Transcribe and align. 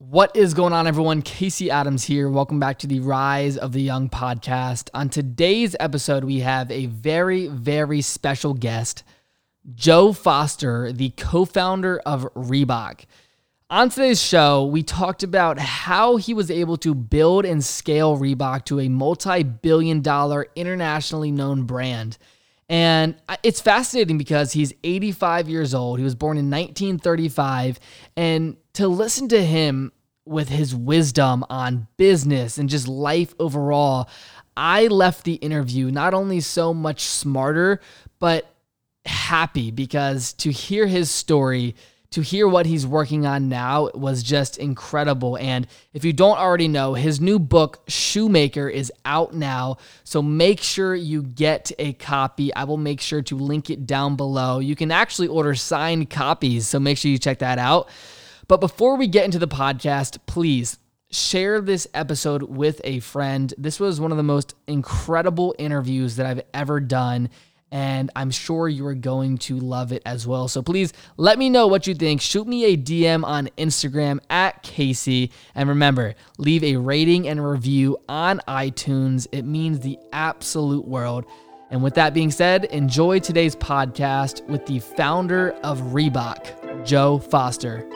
What 0.00 0.36
is 0.36 0.54
going 0.54 0.72
on, 0.72 0.86
everyone? 0.86 1.22
Casey 1.22 1.72
Adams 1.72 2.04
here. 2.04 2.30
Welcome 2.30 2.60
back 2.60 2.78
to 2.78 2.86
the 2.86 3.00
Rise 3.00 3.56
of 3.56 3.72
the 3.72 3.82
Young 3.82 4.08
podcast. 4.08 4.90
On 4.94 5.08
today's 5.08 5.74
episode, 5.80 6.22
we 6.22 6.38
have 6.38 6.70
a 6.70 6.86
very, 6.86 7.48
very 7.48 8.00
special 8.00 8.54
guest, 8.54 9.02
Joe 9.74 10.12
Foster, 10.12 10.92
the 10.92 11.10
co 11.10 11.44
founder 11.44 11.98
of 12.06 12.32
Reebok. 12.34 13.06
On 13.70 13.88
today's 13.88 14.22
show, 14.22 14.66
we 14.66 14.84
talked 14.84 15.24
about 15.24 15.58
how 15.58 16.14
he 16.14 16.32
was 16.32 16.48
able 16.48 16.76
to 16.76 16.94
build 16.94 17.44
and 17.44 17.64
scale 17.64 18.16
Reebok 18.16 18.66
to 18.66 18.78
a 18.78 18.88
multi 18.88 19.42
billion 19.42 20.00
dollar 20.00 20.46
internationally 20.54 21.32
known 21.32 21.64
brand. 21.64 22.18
And 22.68 23.16
it's 23.42 23.60
fascinating 23.60 24.16
because 24.16 24.52
he's 24.52 24.74
85 24.84 25.48
years 25.48 25.74
old. 25.74 25.98
He 25.98 26.04
was 26.04 26.14
born 26.14 26.36
in 26.36 26.50
1935. 26.50 27.80
And 28.16 28.58
to 28.78 28.86
listen 28.86 29.26
to 29.26 29.44
him 29.44 29.90
with 30.24 30.48
his 30.48 30.72
wisdom 30.72 31.44
on 31.50 31.88
business 31.96 32.58
and 32.58 32.68
just 32.68 32.86
life 32.86 33.34
overall, 33.40 34.08
I 34.56 34.86
left 34.86 35.24
the 35.24 35.34
interview 35.34 35.90
not 35.90 36.14
only 36.14 36.38
so 36.38 36.72
much 36.72 37.00
smarter, 37.00 37.80
but 38.20 38.48
happy 39.04 39.72
because 39.72 40.32
to 40.34 40.52
hear 40.52 40.86
his 40.86 41.10
story, 41.10 41.74
to 42.10 42.20
hear 42.20 42.46
what 42.46 42.66
he's 42.66 42.86
working 42.86 43.26
on 43.26 43.48
now 43.48 43.90
was 43.94 44.22
just 44.22 44.58
incredible. 44.58 45.36
And 45.38 45.66
if 45.92 46.04
you 46.04 46.12
don't 46.12 46.38
already 46.38 46.68
know, 46.68 46.94
his 46.94 47.20
new 47.20 47.40
book, 47.40 47.82
Shoemaker, 47.88 48.68
is 48.68 48.92
out 49.04 49.34
now. 49.34 49.78
So 50.04 50.22
make 50.22 50.60
sure 50.60 50.94
you 50.94 51.24
get 51.24 51.72
a 51.80 51.94
copy. 51.94 52.54
I 52.54 52.62
will 52.62 52.76
make 52.76 53.00
sure 53.00 53.22
to 53.22 53.36
link 53.36 53.70
it 53.70 53.88
down 53.88 54.14
below. 54.14 54.60
You 54.60 54.76
can 54.76 54.92
actually 54.92 55.26
order 55.26 55.56
signed 55.56 56.10
copies. 56.10 56.68
So 56.68 56.78
make 56.78 56.96
sure 56.96 57.10
you 57.10 57.18
check 57.18 57.40
that 57.40 57.58
out. 57.58 57.88
But 58.48 58.60
before 58.60 58.96
we 58.96 59.06
get 59.06 59.26
into 59.26 59.38
the 59.38 59.46
podcast, 59.46 60.18
please 60.24 60.78
share 61.10 61.60
this 61.60 61.86
episode 61.92 62.42
with 62.42 62.80
a 62.82 63.00
friend. 63.00 63.52
This 63.58 63.78
was 63.78 64.00
one 64.00 64.10
of 64.10 64.16
the 64.16 64.22
most 64.22 64.54
incredible 64.66 65.54
interviews 65.58 66.16
that 66.16 66.24
I've 66.24 66.40
ever 66.54 66.80
done. 66.80 67.28
And 67.70 68.10
I'm 68.16 68.30
sure 68.30 68.66
you 68.66 68.86
are 68.86 68.94
going 68.94 69.36
to 69.38 69.58
love 69.58 69.92
it 69.92 70.00
as 70.06 70.26
well. 70.26 70.48
So 70.48 70.62
please 70.62 70.94
let 71.18 71.38
me 71.38 71.50
know 71.50 71.66
what 71.66 71.86
you 71.86 71.94
think. 71.94 72.22
Shoot 72.22 72.46
me 72.46 72.64
a 72.64 72.76
DM 72.78 73.22
on 73.22 73.50
Instagram 73.58 74.18
at 74.30 74.62
Casey. 74.62 75.30
And 75.54 75.68
remember, 75.68 76.14
leave 76.38 76.64
a 76.64 76.76
rating 76.76 77.28
and 77.28 77.46
review 77.46 77.98
on 78.08 78.40
iTunes. 78.48 79.26
It 79.30 79.44
means 79.44 79.80
the 79.80 79.98
absolute 80.14 80.88
world. 80.88 81.26
And 81.70 81.82
with 81.82 81.96
that 81.96 82.14
being 82.14 82.30
said, 82.30 82.64
enjoy 82.64 83.18
today's 83.18 83.54
podcast 83.54 84.42
with 84.46 84.64
the 84.64 84.78
founder 84.78 85.50
of 85.62 85.78
Reebok, 85.92 86.86
Joe 86.86 87.18
Foster. 87.18 87.86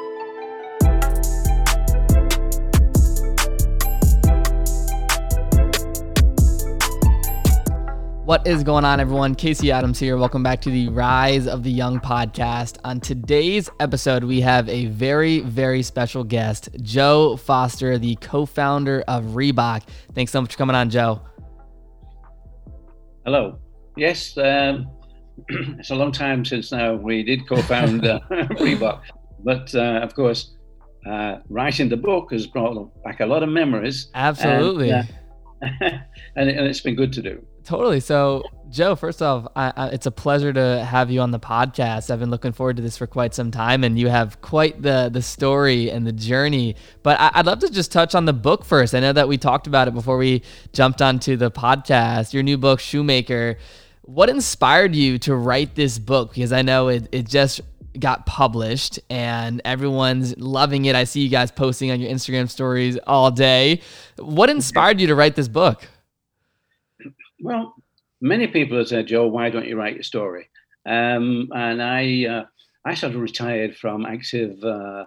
What 8.32 8.46
is 8.46 8.64
going 8.64 8.86
on, 8.86 8.98
everyone? 8.98 9.34
Casey 9.34 9.70
Adams 9.70 9.98
here. 9.98 10.16
Welcome 10.16 10.42
back 10.42 10.62
to 10.62 10.70
the 10.70 10.88
Rise 10.88 11.46
of 11.46 11.62
the 11.62 11.70
Young 11.70 12.00
podcast. 12.00 12.78
On 12.82 12.98
today's 12.98 13.68
episode, 13.78 14.24
we 14.24 14.40
have 14.40 14.66
a 14.70 14.86
very, 14.86 15.40
very 15.40 15.82
special 15.82 16.24
guest, 16.24 16.70
Joe 16.80 17.36
Foster, 17.36 17.98
the 17.98 18.16
co 18.22 18.46
founder 18.46 19.04
of 19.06 19.22
Reebok. 19.34 19.82
Thanks 20.14 20.32
so 20.32 20.40
much 20.40 20.52
for 20.52 20.56
coming 20.56 20.74
on, 20.74 20.88
Joe. 20.88 21.20
Hello. 23.26 23.58
Yes, 23.98 24.34
um, 24.38 24.88
it's 25.78 25.90
a 25.90 25.94
long 25.94 26.10
time 26.10 26.42
since 26.46 26.72
now 26.72 26.94
we 26.94 27.22
did 27.22 27.46
co 27.46 27.60
found 27.60 28.06
uh, 28.06 28.20
Reebok. 28.30 29.02
But 29.44 29.74
uh, 29.74 30.00
of 30.02 30.14
course, 30.14 30.56
uh, 31.06 31.40
writing 31.50 31.90
the 31.90 31.98
book 31.98 32.32
has 32.32 32.46
brought 32.46 32.90
back 33.04 33.20
a 33.20 33.26
lot 33.26 33.42
of 33.42 33.50
memories. 33.50 34.10
Absolutely. 34.14 34.88
And, 34.88 35.06
uh, 35.60 35.66
and, 36.36 36.48
it, 36.48 36.56
and 36.56 36.66
it's 36.66 36.80
been 36.80 36.96
good 36.96 37.12
to 37.12 37.20
do. 37.20 37.46
Totally. 37.64 38.00
So, 38.00 38.42
Joe, 38.70 38.96
first 38.96 39.22
off, 39.22 39.46
I, 39.54 39.72
I, 39.76 39.86
it's 39.88 40.06
a 40.06 40.10
pleasure 40.10 40.52
to 40.52 40.84
have 40.84 41.10
you 41.10 41.20
on 41.20 41.30
the 41.30 41.38
podcast. 41.38 42.10
I've 42.10 42.18
been 42.18 42.30
looking 42.30 42.52
forward 42.52 42.76
to 42.76 42.82
this 42.82 42.96
for 42.96 43.06
quite 43.06 43.34
some 43.34 43.50
time, 43.50 43.84
and 43.84 43.98
you 43.98 44.08
have 44.08 44.40
quite 44.40 44.82
the 44.82 45.10
the 45.12 45.22
story 45.22 45.90
and 45.90 46.06
the 46.06 46.12
journey. 46.12 46.76
But 47.02 47.20
I, 47.20 47.30
would 47.38 47.46
love 47.46 47.58
to 47.60 47.70
just 47.70 47.92
touch 47.92 48.14
on 48.14 48.24
the 48.24 48.32
book 48.32 48.64
first. 48.64 48.94
I 48.94 49.00
know 49.00 49.12
that 49.12 49.28
we 49.28 49.38
talked 49.38 49.66
about 49.66 49.88
it 49.88 49.94
before 49.94 50.16
we 50.16 50.42
jumped 50.72 51.02
onto 51.02 51.36
the 51.36 51.50
podcast. 51.50 52.32
Your 52.32 52.42
new 52.42 52.58
book, 52.58 52.80
Shoemaker. 52.80 53.58
What 54.02 54.28
inspired 54.28 54.96
you 54.96 55.18
to 55.20 55.34
write 55.36 55.74
this 55.74 55.98
book? 55.98 56.34
Because 56.34 56.52
I 56.52 56.62
know 56.62 56.88
it 56.88 57.08
it 57.12 57.28
just 57.28 57.60
got 57.98 58.24
published 58.26 58.98
and 59.10 59.60
everyone's 59.64 60.36
loving 60.38 60.86
it. 60.86 60.96
I 60.96 61.04
see 61.04 61.20
you 61.20 61.28
guys 61.28 61.50
posting 61.50 61.90
on 61.90 62.00
your 62.00 62.10
Instagram 62.10 62.48
stories 62.48 62.98
all 63.06 63.30
day. 63.30 63.82
What 64.16 64.48
mm-hmm. 64.48 64.56
inspired 64.56 65.00
you 65.00 65.08
to 65.08 65.14
write 65.14 65.36
this 65.36 65.48
book? 65.48 65.86
Well, 67.42 67.74
many 68.20 68.46
people 68.46 68.78
have 68.78 68.86
said, 68.88 69.08
Joe, 69.08 69.26
why 69.26 69.50
don't 69.50 69.66
you 69.66 69.76
write 69.76 69.94
your 69.94 70.04
story? 70.04 70.48
Um, 70.86 71.48
and 71.52 71.82
I, 71.82 72.26
uh, 72.26 72.44
I 72.84 72.94
sort 72.94 73.14
of 73.14 73.20
retired 73.20 73.76
from 73.76 74.06
active 74.06 74.62
uh, 74.62 75.06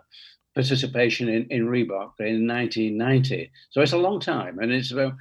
participation 0.54 1.30
in, 1.30 1.48
in 1.50 1.66
Reebok 1.66 2.12
in 2.20 2.46
1990. 2.46 3.52
So 3.72 3.82
it's 3.82 3.94
a 3.94 3.98
long 3.98 4.20
time, 4.20 4.60
and 4.60 4.72
it's 4.72 4.92
about 4.92 5.14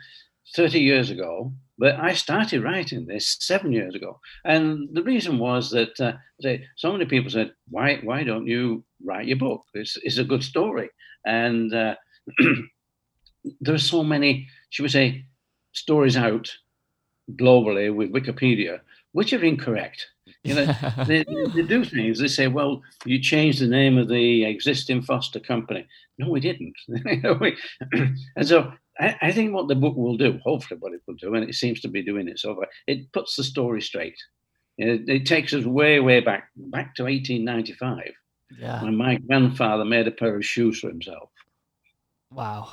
30 0.57 0.81
years 0.81 1.11
ago. 1.11 1.53
But 1.79 1.97
I 2.01 2.15
started 2.15 2.65
writing 2.65 3.07
this 3.07 3.37
seven 3.41 3.73
years 3.73 3.95
ago, 3.95 4.21
and 4.45 4.89
the 4.93 5.03
reason 5.03 5.39
was 5.39 5.71
that 5.71 6.01
uh, 6.01 6.13
so 6.77 6.93
many 6.93 7.05
people 7.05 7.31
said, 7.31 7.53
"Why, 7.69 7.97
why 8.05 8.23
don't 8.23 8.47
you 8.47 8.85
write 9.05 9.27
your 9.27 9.39
book? 9.39 9.63
It's, 9.75 9.97
it's 10.05 10.19
a 10.19 10.25
good 10.25 10.45
story." 10.45 10.91
And 11.27 11.75
uh, 11.75 11.97
there 13.61 13.75
are 13.75 13.79
so 13.79 14.05
many, 14.05 14.47
should 14.71 14.85
we 14.85 14.89
say, 14.89 15.25
stories 15.73 16.17
out 16.17 16.49
globally 17.33 17.95
with 17.95 18.13
Wikipedia, 18.13 18.81
which 19.13 19.33
are 19.33 19.45
incorrect. 19.45 20.07
You 20.43 20.55
know, 20.55 20.67
they, 21.07 21.25
they, 21.55 21.63
do 21.63 21.85
things. 21.85 22.19
They 22.19 22.29
say, 22.29 22.49
"Well, 22.49 22.83
you 23.05 23.19
changed 23.19 23.61
the 23.61 23.67
name 23.67 23.99
of 23.99 24.09
the 24.09 24.45
existing 24.45 25.03
Foster 25.03 25.41
company." 25.41 25.87
No, 26.19 26.29
we 26.29 26.41
didn't. 26.41 26.75
and 28.37 28.47
so, 28.47 28.73
I, 28.99 29.17
I, 29.23 29.33
think 29.33 29.53
what 29.53 29.69
the 29.69 29.75
book 29.75 29.97
will 29.97 30.17
do, 30.17 30.39
hopefully, 30.45 30.79
what 30.81 30.93
it 30.93 31.03
will 31.07 31.15
do, 31.15 31.35
and 31.35 31.49
it 31.49 31.55
seems 31.55 31.81
to 31.81 31.89
be 31.89 32.03
doing 32.03 32.29
it 32.29 32.39
so 32.39 32.55
far, 32.55 32.67
it 32.87 33.11
puts 33.13 33.37
the 33.37 33.45
story 33.45 33.83
straight. 33.83 34.17
It, 34.77 35.09
it 35.09 35.27
takes 35.27 35.55
us 35.55 35.65
way, 35.65 36.01
way 36.01 36.21
back, 36.21 36.51
back 36.57 36.95
to 36.97 37.05
1895, 37.05 38.13
yeah. 38.59 38.83
when 38.83 38.97
my 38.97 39.17
grandfather 39.17 39.85
made 39.85 40.09
a 40.09 40.13
pair 40.13 40.37
of 40.37 40.45
shoes 40.45 40.81
for 40.81 40.89
himself. 40.89 41.31
Wow. 42.31 42.73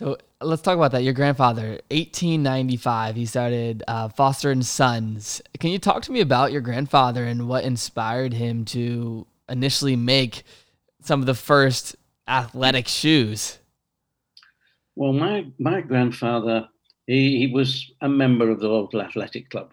So 0.00 0.16
let's 0.40 0.62
talk 0.62 0.76
about 0.78 0.92
that. 0.92 1.02
Your 1.02 1.12
grandfather, 1.12 1.78
1895, 1.90 3.16
he 3.16 3.26
started 3.26 3.82
uh, 3.86 4.08
Foster 4.08 4.50
and 4.50 4.64
Sons. 4.64 5.42
Can 5.58 5.72
you 5.72 5.78
talk 5.78 6.02
to 6.04 6.10
me 6.10 6.22
about 6.22 6.52
your 6.52 6.62
grandfather 6.62 7.26
and 7.26 7.46
what 7.46 7.64
inspired 7.64 8.32
him 8.32 8.64
to 8.64 9.26
initially 9.46 9.96
make 9.96 10.44
some 11.02 11.20
of 11.20 11.26
the 11.26 11.34
first 11.34 11.96
athletic 12.26 12.88
shoes? 12.88 13.58
Well, 14.96 15.12
my 15.12 15.44
my 15.58 15.82
grandfather, 15.82 16.70
he, 17.06 17.36
he 17.36 17.48
was 17.48 17.92
a 18.00 18.08
member 18.08 18.48
of 18.48 18.60
the 18.60 18.68
local 18.68 19.02
athletic 19.02 19.50
club. 19.50 19.70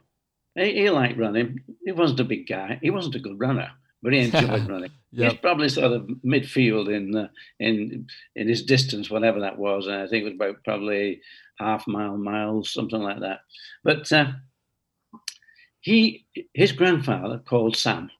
He, 0.55 0.73
he 0.73 0.89
liked 0.89 1.17
running. 1.17 1.61
He 1.85 1.93
wasn't 1.93 2.19
a 2.19 2.25
big 2.25 2.49
guy. 2.49 2.79
He 2.81 2.89
wasn't 2.89 3.15
a 3.15 3.19
good 3.19 3.39
runner, 3.39 3.71
he 4.13 4.19
enjoyed 4.19 4.69
running. 4.69 4.91
Yep. 5.11 5.31
He's 5.31 5.41
probably 5.41 5.69
sort 5.69 5.93
of 5.93 6.03
midfield 6.25 6.93
in 6.93 7.15
uh, 7.15 7.27
in 7.59 8.07
in 8.35 8.47
his 8.47 8.63
distance, 8.63 9.09
whatever 9.09 9.39
that 9.39 9.57
was. 9.57 9.87
And 9.87 9.95
I 9.95 10.07
think 10.07 10.21
it 10.21 10.25
was 10.25 10.33
about 10.33 10.63
probably 10.63 11.21
half 11.59 11.87
mile, 11.87 12.17
miles, 12.17 12.71
something 12.71 13.01
like 13.01 13.19
that. 13.21 13.39
But 13.83 14.11
uh, 14.11 14.31
he, 15.81 16.25
his 16.53 16.71
grandfather 16.71 17.39
called 17.39 17.75
Sam. 17.75 18.11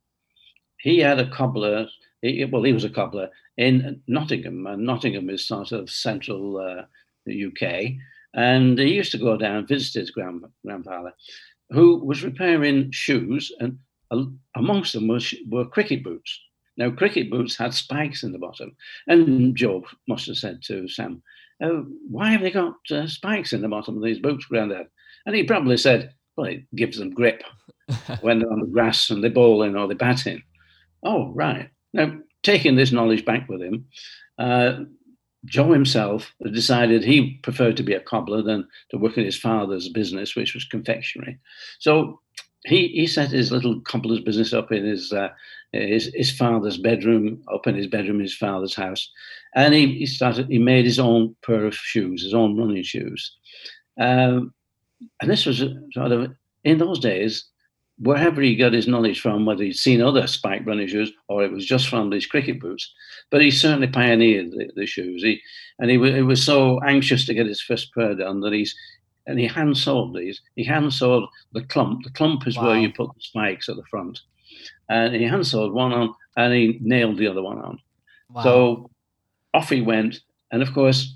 He 0.79 0.99
had 0.99 1.19
a 1.19 1.29
cobbler. 1.29 1.87
He, 2.21 2.45
well, 2.45 2.63
he 2.63 2.73
was 2.73 2.85
a 2.85 2.89
cobbler 2.89 3.29
in 3.57 4.01
Nottingham. 4.07 4.65
And 4.67 4.85
Nottingham 4.85 5.29
is 5.29 5.47
sort 5.47 5.71
of 5.71 5.89
central 5.89 6.57
uh, 6.57 6.83
UK, 7.29 7.91
and 8.33 8.79
he 8.79 8.93
used 8.93 9.11
to 9.11 9.17
go 9.17 9.37
down 9.37 9.57
and 9.57 9.67
visit 9.67 9.99
his 9.99 10.11
grand, 10.11 10.45
grandfather, 10.65 11.13
who 11.71 12.03
was 12.05 12.23
repairing 12.23 12.91
shoes, 12.91 13.51
and 13.59 13.77
amongst 14.55 14.93
them 14.93 15.07
was, 15.07 15.33
were 15.49 15.65
cricket 15.65 16.03
boots. 16.03 16.39
Now, 16.77 16.91
cricket 16.91 17.31
boots 17.31 17.57
had 17.57 17.73
spikes 17.73 18.23
in 18.23 18.31
the 18.31 18.39
bottom. 18.39 18.75
And 19.07 19.55
Joe 19.55 19.83
must 20.07 20.27
have 20.27 20.37
said 20.37 20.61
to 20.63 20.87
Sam, 20.87 21.23
oh, 21.61 21.85
Why 22.09 22.29
have 22.29 22.41
they 22.41 22.51
got 22.51 22.75
uh, 22.91 23.07
spikes 23.07 23.53
in 23.53 23.61
the 23.61 23.67
bottom 23.67 23.97
of 23.97 24.03
these 24.03 24.19
boots, 24.19 24.45
Grandad? 24.45 24.87
And 25.25 25.35
he 25.35 25.43
probably 25.43 25.77
said, 25.77 26.13
Well, 26.35 26.47
it 26.47 26.63
gives 26.75 26.97
them 26.97 27.13
grip 27.13 27.43
when 28.21 28.39
they're 28.39 28.51
on 28.51 28.61
the 28.61 28.67
grass 28.67 29.09
and 29.09 29.23
they're 29.23 29.31
bowling 29.31 29.75
or 29.75 29.87
they're 29.87 29.97
batting. 29.97 30.43
Oh, 31.03 31.31
right. 31.33 31.69
Now, 31.93 32.13
taking 32.43 32.75
this 32.75 32.91
knowledge 32.91 33.25
back 33.25 33.49
with 33.49 33.61
him, 33.61 33.85
uh, 34.37 34.83
Joe 35.45 35.71
himself 35.71 36.33
decided 36.51 37.03
he 37.03 37.39
preferred 37.43 37.77
to 37.77 37.83
be 37.83 37.93
a 37.93 37.99
cobbler 37.99 38.41
than 38.41 38.67
to 38.91 38.97
work 38.97 39.17
in 39.17 39.25
his 39.25 39.37
father's 39.37 39.89
business, 39.89 40.35
which 40.35 40.53
was 40.53 40.65
confectionery. 40.65 41.39
So 41.79 42.19
he 42.67 42.89
he 42.89 43.07
set 43.07 43.31
his 43.31 43.51
little 43.51 43.79
cobbler's 43.81 44.19
business 44.19 44.53
up 44.53 44.71
in 44.71 44.85
his 44.85 45.13
uh, 45.13 45.29
his 45.71 46.11
his 46.13 46.31
father's 46.31 46.77
bedroom, 46.77 47.41
up 47.53 47.65
in 47.65 47.75
his 47.75 47.87
bedroom, 47.87 48.17
in 48.17 48.23
his 48.23 48.35
father's 48.35 48.75
house, 48.75 49.09
and 49.55 49.73
he, 49.73 49.93
he 49.99 50.05
started. 50.05 50.47
He 50.47 50.59
made 50.59 50.85
his 50.85 50.99
own 50.99 51.35
pair 51.45 51.65
of 51.65 51.75
shoes, 51.75 52.23
his 52.23 52.33
own 52.33 52.57
running 52.57 52.83
shoes, 52.83 53.35
um, 53.99 54.53
and 55.21 55.31
this 55.31 55.45
was 55.45 55.63
sort 55.93 56.11
of 56.11 56.31
in 56.63 56.77
those 56.77 56.99
days. 56.99 57.45
Wherever 57.99 58.43
he 58.43 58.55
got 58.55 58.73
his 58.73 58.87
knowledge 58.87 59.21
from, 59.21 59.47
whether 59.47 59.63
he'd 59.63 59.73
seen 59.73 60.03
other 60.03 60.27
spike 60.27 60.61
running 60.67 60.87
shoes 60.87 61.11
or 61.29 61.43
it 61.43 61.51
was 61.51 61.65
just 61.65 61.87
from 61.89 62.11
these 62.11 62.27
cricket 62.27 62.59
boots, 62.59 62.93
but 63.31 63.41
he 63.41 63.49
certainly 63.49 63.87
pioneered 63.87 64.51
the, 64.51 64.69
the 64.75 64.85
shoes. 64.85 65.23
He 65.23 65.41
and 65.79 65.89
he, 65.89 65.97
he 66.13 66.21
was 66.21 66.45
so 66.45 66.79
anxious 66.81 67.25
to 67.25 67.33
get 67.33 67.47
his 67.47 67.59
first 67.59 67.91
pair 67.95 68.13
done 68.13 68.41
that 68.41 68.53
he's 68.53 68.75
and 69.27 69.37
he 69.37 69.45
hand 69.45 69.77
sawed 69.77 70.15
these. 70.15 70.41
He 70.55 70.63
hand 70.63 70.93
sawed 70.93 71.27
the 71.53 71.63
clump. 71.63 72.03
The 72.03 72.09
clump 72.11 72.47
is 72.47 72.57
wow. 72.57 72.67
where 72.67 72.77
you 72.79 72.91
put 72.91 73.13
the 73.13 73.21
spikes 73.21 73.69
at 73.69 73.75
the 73.75 73.83
front, 73.83 74.21
and 74.89 75.13
he 75.13 75.23
hand 75.23 75.45
sawed 75.45 75.73
one 75.73 75.93
on, 75.93 76.15
and 76.35 76.53
he 76.53 76.79
nailed 76.81 77.17
the 77.17 77.27
other 77.27 77.43
one 77.43 77.59
on. 77.59 77.79
Wow. 78.31 78.43
So 78.43 78.89
off 79.53 79.69
he 79.69 79.81
went, 79.81 80.21
and 80.51 80.61
of 80.61 80.73
course, 80.73 81.13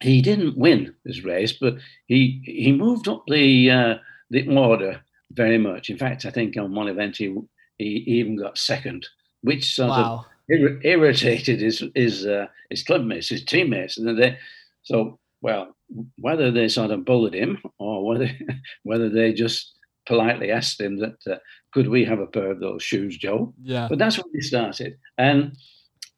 he 0.00 0.20
didn't 0.20 0.58
win 0.58 0.94
this 1.04 1.24
race, 1.24 1.52
but 1.52 1.76
he 2.06 2.42
he 2.44 2.72
moved 2.72 3.08
up 3.08 3.24
the 3.26 3.70
uh, 3.70 3.94
the 4.30 4.46
order 4.56 5.00
very 5.32 5.58
much. 5.58 5.90
In 5.90 5.98
fact, 5.98 6.26
I 6.26 6.30
think 6.30 6.56
on 6.56 6.74
one 6.74 6.88
event 6.88 7.16
he 7.16 7.34
he 7.78 8.04
even 8.06 8.36
got 8.36 8.58
second, 8.58 9.08
which 9.40 9.74
sort 9.74 9.90
wow. 9.90 10.26
of 10.50 10.84
irritated 10.84 11.60
his 11.60 11.82
his 11.94 12.26
uh, 12.26 12.46
his 12.68 12.84
clubmates, 12.84 13.30
his 13.30 13.44
teammates, 13.44 13.96
and 13.96 14.18
they 14.18 14.38
so 14.82 15.18
well 15.40 15.74
whether 16.16 16.50
they 16.50 16.68
sort 16.68 16.90
of 16.90 17.04
bullied 17.04 17.34
him 17.34 17.58
or 17.78 18.06
whether 18.06 18.30
whether 18.82 19.08
they 19.08 19.32
just 19.32 19.72
politely 20.06 20.50
asked 20.50 20.80
him 20.80 20.98
that 20.98 21.16
uh, 21.30 21.36
could 21.72 21.88
we 21.88 22.04
have 22.04 22.20
a 22.20 22.26
pair 22.26 22.50
of 22.50 22.60
those 22.60 22.82
shoes, 22.82 23.16
Joe? 23.16 23.54
Yeah. 23.62 23.88
But 23.88 23.98
that's 23.98 24.16
when 24.16 24.32
he 24.32 24.40
started, 24.40 24.98
and 25.18 25.56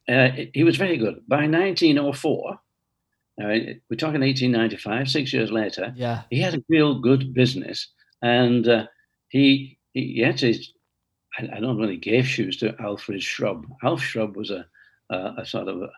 uh, 0.08 0.28
he 0.54 0.64
was 0.64 0.76
very 0.76 0.96
good. 0.96 1.22
By 1.26 1.46
1904, 1.48 2.52
uh, 2.52 2.58
we're 3.38 3.96
talking 3.96 4.20
1895, 4.20 5.08
six 5.08 5.32
years 5.32 5.50
later. 5.50 5.92
Yeah. 5.96 6.22
He 6.30 6.40
had 6.40 6.54
a 6.54 6.64
real 6.68 7.00
good 7.00 7.34
business, 7.34 7.88
and 8.22 8.66
uh, 8.68 8.86
he 9.28 9.78
he 9.92 10.20
had 10.20 10.40
his. 10.40 10.72
I, 11.38 11.56
I 11.56 11.60
don't 11.60 11.78
know. 11.78 11.88
He 11.88 11.96
gave 11.96 12.26
shoes 12.26 12.56
to 12.58 12.74
Alfred 12.80 13.22
Shrubb. 13.22 13.66
Alf 13.82 14.02
Shrubb 14.02 14.36
was 14.36 14.50
a, 14.50 14.66
a, 15.10 15.34
a 15.38 15.46
sort 15.46 15.68
of 15.68 15.82
a, 15.82 15.90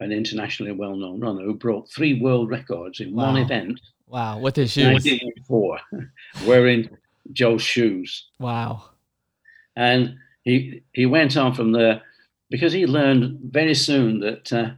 an 0.00 0.12
internationally 0.12 0.72
well-known 0.72 1.20
runner 1.20 1.42
who 1.42 1.54
broke 1.54 1.90
three 1.90 2.20
world 2.20 2.50
records 2.50 3.00
in 3.00 3.14
wow. 3.14 3.26
one 3.26 3.36
event. 3.36 3.80
Wow, 4.06 4.38
with 4.38 4.56
his 4.56 4.72
shoes. 4.72 5.04
1904, 5.04 5.80
wearing 6.46 6.88
Joe's 7.32 7.62
shoes. 7.62 8.26
Wow. 8.38 8.84
And 9.76 10.16
he 10.42 10.82
he 10.92 11.06
went 11.06 11.36
on 11.36 11.54
from 11.54 11.72
there 11.72 12.02
because 12.50 12.72
he 12.72 12.86
learned 12.86 13.38
very 13.52 13.74
soon 13.74 14.20
that 14.20 14.52
uh, 14.52 14.70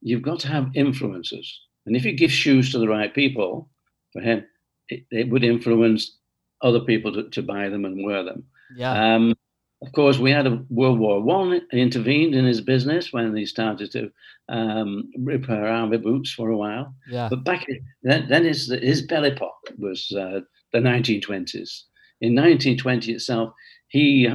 you've 0.00 0.22
got 0.22 0.40
to 0.40 0.48
have 0.48 0.70
influences, 0.74 1.60
and 1.86 1.96
if 1.96 2.04
you 2.04 2.12
give 2.12 2.30
shoes 2.30 2.70
to 2.70 2.78
the 2.78 2.88
right 2.88 3.12
people, 3.12 3.68
for 4.12 4.20
him, 4.20 4.44
it, 4.88 5.04
it 5.10 5.28
would 5.28 5.44
influence 5.44 6.16
other 6.62 6.80
people 6.80 7.12
to, 7.12 7.28
to 7.30 7.42
buy 7.42 7.68
them 7.68 7.84
and 7.84 8.04
wear 8.04 8.22
them. 8.22 8.44
Yeah. 8.76 9.14
Um, 9.14 9.34
of 9.82 9.92
course, 9.92 10.18
we 10.18 10.30
had 10.30 10.46
a 10.46 10.64
World 10.70 10.98
War 10.98 11.20
One 11.20 11.60
intervened 11.72 12.34
in 12.34 12.44
his 12.44 12.60
business 12.60 13.12
when 13.12 13.34
he 13.36 13.46
started 13.46 13.92
to 13.92 14.10
um, 14.48 15.10
repair 15.18 15.66
army 15.66 15.98
boots 15.98 16.32
for 16.32 16.50
a 16.50 16.56
while. 16.56 16.94
Yeah. 17.08 17.28
But 17.28 17.44
back 17.44 17.66
then, 18.02 18.28
then 18.28 18.44
his 18.44 18.68
his 18.68 19.02
belly 19.02 19.34
pop 19.34 19.58
was 19.78 20.10
uh, 20.12 20.40
the 20.72 20.78
1920s. 20.78 21.82
In 22.20 22.34
1920 22.34 23.12
itself, 23.12 23.52
he 23.88 24.28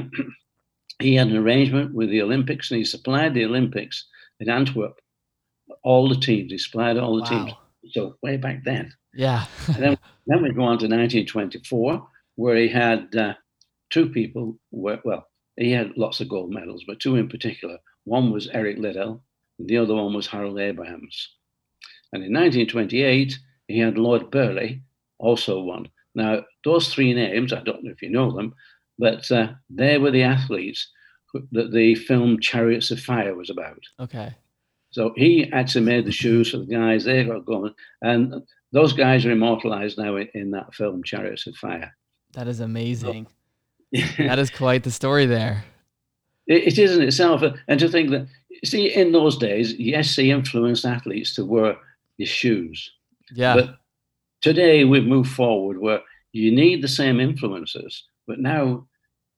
he 1.00 1.14
had 1.14 1.28
an 1.28 1.36
arrangement 1.36 1.94
with 1.94 2.10
the 2.10 2.22
Olympics, 2.22 2.70
and 2.70 2.78
he 2.78 2.84
supplied 2.84 3.34
the 3.34 3.44
Olympics 3.44 4.06
in 4.40 4.48
Antwerp. 4.48 5.00
All 5.82 6.08
the 6.08 6.16
teams, 6.16 6.52
he 6.52 6.58
supplied 6.58 6.96
all 6.96 7.16
the 7.16 7.22
wow. 7.22 7.44
teams. 7.44 7.52
So 7.92 8.16
way 8.22 8.36
back 8.36 8.64
then. 8.64 8.92
Yeah. 9.12 9.44
and 9.68 9.76
then, 9.76 9.98
then 10.26 10.42
we 10.42 10.50
go 10.50 10.62
on 10.62 10.78
to 10.78 10.86
1924, 10.86 12.06
where 12.36 12.56
he 12.56 12.68
had 12.68 13.14
uh, 13.14 13.34
two 13.90 14.08
people. 14.08 14.58
Where, 14.70 15.00
well, 15.04 15.26
he 15.56 15.70
had 15.70 15.96
lots 15.96 16.20
of 16.20 16.28
gold 16.28 16.52
medals, 16.52 16.84
but 16.86 17.00
two 17.00 17.16
in 17.16 17.28
particular. 17.28 17.78
One 18.04 18.32
was 18.32 18.48
Eric 18.48 18.78
Liddell, 18.78 19.22
the 19.58 19.78
other 19.78 19.94
one 19.94 20.14
was 20.14 20.26
Harold 20.26 20.58
Abrahams. 20.58 21.30
And 22.12 22.22
in 22.22 22.32
1928, 22.32 23.38
he 23.68 23.78
had 23.78 23.98
Lord 23.98 24.30
Burghley, 24.30 24.82
also 25.18 25.60
won. 25.60 25.88
Now, 26.14 26.44
those 26.64 26.92
three 26.92 27.12
names, 27.12 27.52
I 27.52 27.62
don't 27.62 27.82
know 27.82 27.90
if 27.90 28.02
you 28.02 28.10
know 28.10 28.30
them, 28.30 28.54
but 28.98 29.30
uh, 29.30 29.52
they 29.68 29.98
were 29.98 30.10
the 30.10 30.22
athletes 30.22 30.88
that 31.52 31.72
the 31.72 31.94
film 31.96 32.38
Chariots 32.38 32.90
of 32.90 33.00
Fire 33.00 33.34
was 33.34 33.50
about. 33.50 33.80
Okay. 33.98 34.34
So 34.90 35.12
he 35.16 35.50
actually 35.52 35.84
made 35.84 36.06
the 36.06 36.12
shoes 36.12 36.50
for 36.50 36.58
the 36.58 36.66
guys 36.66 37.04
they 37.04 37.24
got 37.24 37.44
going, 37.44 37.74
and 38.00 38.42
those 38.70 38.92
guys 38.92 39.26
are 39.26 39.32
immortalized 39.32 39.98
now 39.98 40.16
in, 40.16 40.28
in 40.34 40.50
that 40.52 40.72
film 40.72 41.02
Chariots 41.02 41.48
of 41.48 41.56
Fire. 41.56 41.92
That 42.34 42.46
is 42.46 42.60
amazing. 42.60 43.26
that 44.18 44.38
is 44.38 44.50
quite 44.50 44.84
the 44.84 44.92
story 44.92 45.26
there. 45.26 45.64
It, 46.46 46.64
it 46.68 46.78
is 46.78 46.96
in 46.96 47.02
itself. 47.02 47.42
And 47.66 47.80
to 47.80 47.88
think 47.88 48.10
that, 48.10 48.28
see, 48.64 48.94
in 48.94 49.12
those 49.12 49.36
days, 49.36 49.74
yes, 49.74 50.14
he 50.16 50.30
influenced 50.30 50.84
athletes 50.84 51.34
to 51.34 51.44
wear 51.44 51.76
his 52.18 52.28
shoes. 52.28 52.90
Yeah. 53.32 53.54
But 53.54 53.76
today 54.40 54.84
we've 54.84 55.06
moved 55.06 55.30
forward 55.30 55.78
where 55.78 56.00
you 56.32 56.52
need 56.52 56.82
the 56.82 56.88
same 56.88 57.20
influences, 57.20 58.04
but 58.26 58.38
now 58.38 58.86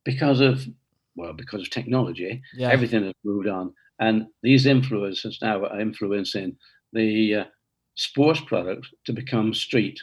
because 0.05 0.41
of, 0.41 0.67
well, 1.17 1.33
because 1.33 1.63
of 1.63 1.71
technology, 1.71 2.43
yeah. 2.55 2.71
everything 2.71 3.05
has 3.05 3.15
moved 3.25 3.49
on. 3.49 3.73
And 3.99 4.27
these 4.43 4.67
influences 4.67 5.39
now 5.41 5.65
are 5.65 5.81
influencing 5.81 6.57
the 6.93 7.35
uh, 7.35 7.45
sports 7.95 8.41
product 8.41 8.87
to 9.07 9.13
become 9.13 9.55
street. 9.55 10.01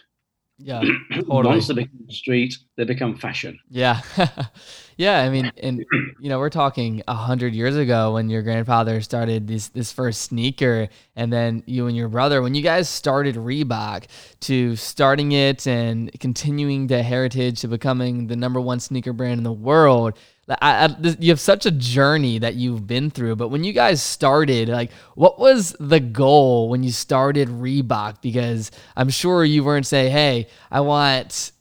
Yeah, 0.58 0.81
totally. 1.14 1.48
Once 1.48 1.68
they 1.68 1.74
become 1.74 2.10
street, 2.10 2.58
they 2.75 2.86
become 2.86 3.16
fashion. 3.16 3.60
Yeah, 3.70 4.02
yeah. 4.98 5.20
I 5.20 5.30
mean, 5.30 5.52
and 5.62 5.86
you 6.20 6.30
know, 6.30 6.40
we're 6.40 6.50
talking 6.50 7.04
a 7.08 7.14
hundred 7.14 7.54
years 7.54 7.75
ago 7.75 8.14
when 8.14 8.30
your 8.30 8.42
grandfather 8.42 9.00
started 9.02 9.48
this 9.48 9.68
this 9.70 9.92
first 9.92 10.22
sneaker, 10.24 10.90
and 11.16 11.31
then 11.31 11.64
you 11.68 11.88
and 11.88 11.96
your 11.96 12.10
brother, 12.10 12.42
when 12.42 12.56
you 12.56 12.64
guys 12.64 12.90
started 12.90 13.36
Reebok, 13.36 14.06
to 14.42 14.75
starting 14.75 15.34
it 15.34 15.68
and 15.68 16.12
continuing 16.20 16.88
the 16.88 17.04
heritage 17.04 17.62
to 17.62 17.68
becoming 17.68 18.28
the 18.28 18.36
number 18.36 18.60
one 18.60 18.80
sneaker 18.80 19.14
brand 19.14 19.38
in 19.38 19.44
the 19.44 19.52
world. 19.52 20.18
I, 20.50 20.58
I, 20.62 21.16
you 21.20 21.30
have 21.31 21.40
such 21.40 21.66
a 21.66 21.72
journey 21.72 22.38
that 22.40 22.56
you've 22.56 22.86
been 22.86 23.10
through, 23.10 23.38
but 23.38 23.48
when 23.48 23.64
you 23.64 23.72
guys 23.72 24.04
started, 24.04 24.68
like, 24.68 24.92
what 25.16 25.40
was 25.40 25.74
the 25.80 26.02
goal 26.02 26.68
when 26.68 26.84
you 26.84 26.92
started 26.92 27.48
Reebok? 27.48 28.22
Because 28.22 28.70
I'm 28.98 29.10
sure 29.10 29.46
you 29.46 29.63
weren't 29.63 29.88
saying, 29.88 30.12
"Hey, 30.12 30.48
I 30.70 30.82
want 30.82 31.52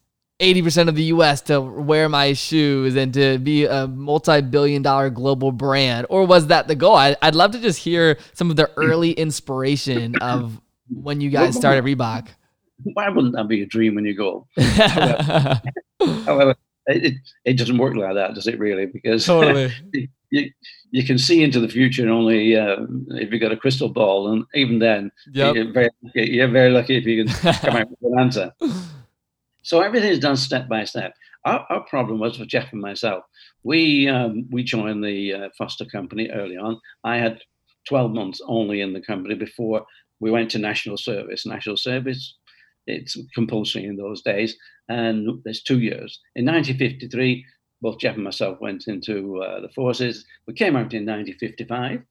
80% 0.43 0.89
of 0.89 0.97
the 0.97 1.05
US 1.05 1.41
to 1.43 1.61
wear 1.61 2.09
my 2.09 2.33
shoes 2.33 2.97
and 2.97 3.15
to 3.15 3.39
be 3.39 3.65
a 3.65 3.87
multi-billion 3.87 4.83
dollar 4.83 5.09
global 5.09 5.53
brand," 5.53 6.07
or 6.11 6.27
was 6.27 6.49
that 6.49 6.69
the 6.69 6.75
goal? 6.75 6.97
I, 6.97 7.17
would 7.23 7.35
love 7.35 7.53
to 7.53 7.61
just 7.61 7.79
hear 7.79 8.19
some 8.35 8.51
of 8.51 8.57
the 8.57 8.71
early 8.77 9.13
inspiration 9.13 10.17
of 10.17 10.61
when 10.91 11.21
you 11.21 11.31
guys 11.31 11.57
started 11.57 11.85
Reebok. 11.85 12.29
Why 12.83 13.09
wouldn't 13.09 13.35
that 13.37 13.47
be 13.47 13.63
a 13.63 13.67
dream 13.67 13.95
when 13.95 14.05
you 14.05 14.17
go? 14.17 14.49
however, 14.59 15.63
however 16.25 16.55
it, 16.87 17.15
it 17.45 17.59
doesn't 17.59 17.79
work 17.79 17.95
like 17.95 18.15
that, 18.15 18.35
does 18.35 18.47
it 18.47 18.59
really? 18.59 18.87
Because 18.87 19.25
totally. 19.25 19.73
you, 20.31 20.51
you 20.91 21.05
can 21.05 21.19
see 21.19 21.43
into 21.43 21.61
the 21.61 21.69
future 21.69 22.09
only 22.09 22.57
uh, 22.57 22.79
if 23.11 23.31
you've 23.33 23.41
got 23.41 23.53
a 23.53 23.57
crystal 23.57 23.89
ball, 23.89 24.33
and 24.33 24.45
even 24.55 24.79
then, 24.79 25.11
yep. 25.33 25.55
you're, 25.55 25.73
very, 25.73 25.91
you're 26.15 26.49
very 26.49 26.71
lucky 26.71 26.97
if 26.97 27.05
you 27.05 27.25
can 27.25 27.53
come 27.55 27.77
out 27.77 27.89
with 27.89 28.13
an 28.13 28.19
answer. 28.19 28.53
So 29.63 29.81
everything 29.81 30.11
is 30.11 30.19
done 30.19 30.37
step 30.37 30.69
by 30.69 30.85
step. 30.85 31.15
Our, 31.45 31.67
our 31.71 31.81
problem 31.85 32.19
was 32.19 32.37
for 32.37 32.45
Jeff 32.45 32.73
and 32.73 32.81
myself. 32.81 33.25
We 33.63 34.09
um, 34.09 34.47
we 34.51 34.63
joined 34.63 35.05
the 35.05 35.35
uh, 35.35 35.49
Foster 35.57 35.85
company 35.85 36.29
early 36.31 36.57
on. 36.57 36.81
I 37.05 37.17
had 37.17 37.41
12 37.89 38.13
months 38.13 38.41
only 38.47 38.81
in 38.81 38.93
the 38.93 39.01
company 39.01 39.35
before 39.35 39.85
we 40.21 40.31
went 40.31 40.51
to 40.53 40.59
national 40.59 40.97
service. 40.97 41.47
National 41.47 41.77
service 41.77 42.37
it's 42.87 43.17
compulsory 43.35 43.85
in 43.85 43.97
those 43.97 44.23
days, 44.23 44.57
and 44.89 45.41
there's 45.45 45.63
two 45.63 45.81
years. 45.81 46.21
In 46.35 46.45
1953, 46.47 47.45
both 47.81 47.99
Jeff 47.99 48.15
and 48.15 48.25
myself 48.25 48.61
went 48.61 48.87
into 48.87 49.43
uh, 49.43 49.61
the 49.61 49.69
forces. 49.69 50.25
We 50.47 50.55
came 50.55 50.77
out 50.77 50.95
in 50.95 51.07
1955, 51.07 52.03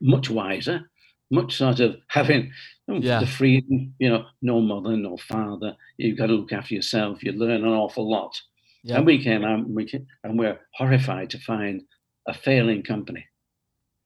much 0.00 0.30
wiser, 0.30 0.90
much 1.30 1.56
sort 1.56 1.80
of 1.80 1.96
having 2.08 2.52
oh, 2.88 2.96
yeah. 2.96 3.20
the 3.20 3.26
freedom, 3.26 3.94
you 3.98 4.08
know, 4.08 4.24
no 4.42 4.60
mother, 4.60 4.96
no 4.96 5.16
father. 5.16 5.76
You've 5.96 6.18
got 6.18 6.26
to 6.26 6.34
look 6.34 6.52
after 6.52 6.74
yourself. 6.74 7.22
You 7.22 7.32
learn 7.32 7.64
an 7.64 7.72
awful 7.72 8.08
lot. 8.08 8.40
Yep. 8.84 8.98
And 8.98 9.06
we 9.06 9.22
came 9.22 9.44
out 9.44 9.60
and, 9.60 9.74
we 9.74 9.86
came, 9.86 10.06
and 10.22 10.38
we're 10.38 10.60
horrified 10.74 11.30
to 11.30 11.38
find 11.38 11.82
a 12.28 12.34
failing 12.34 12.82
company. 12.82 13.26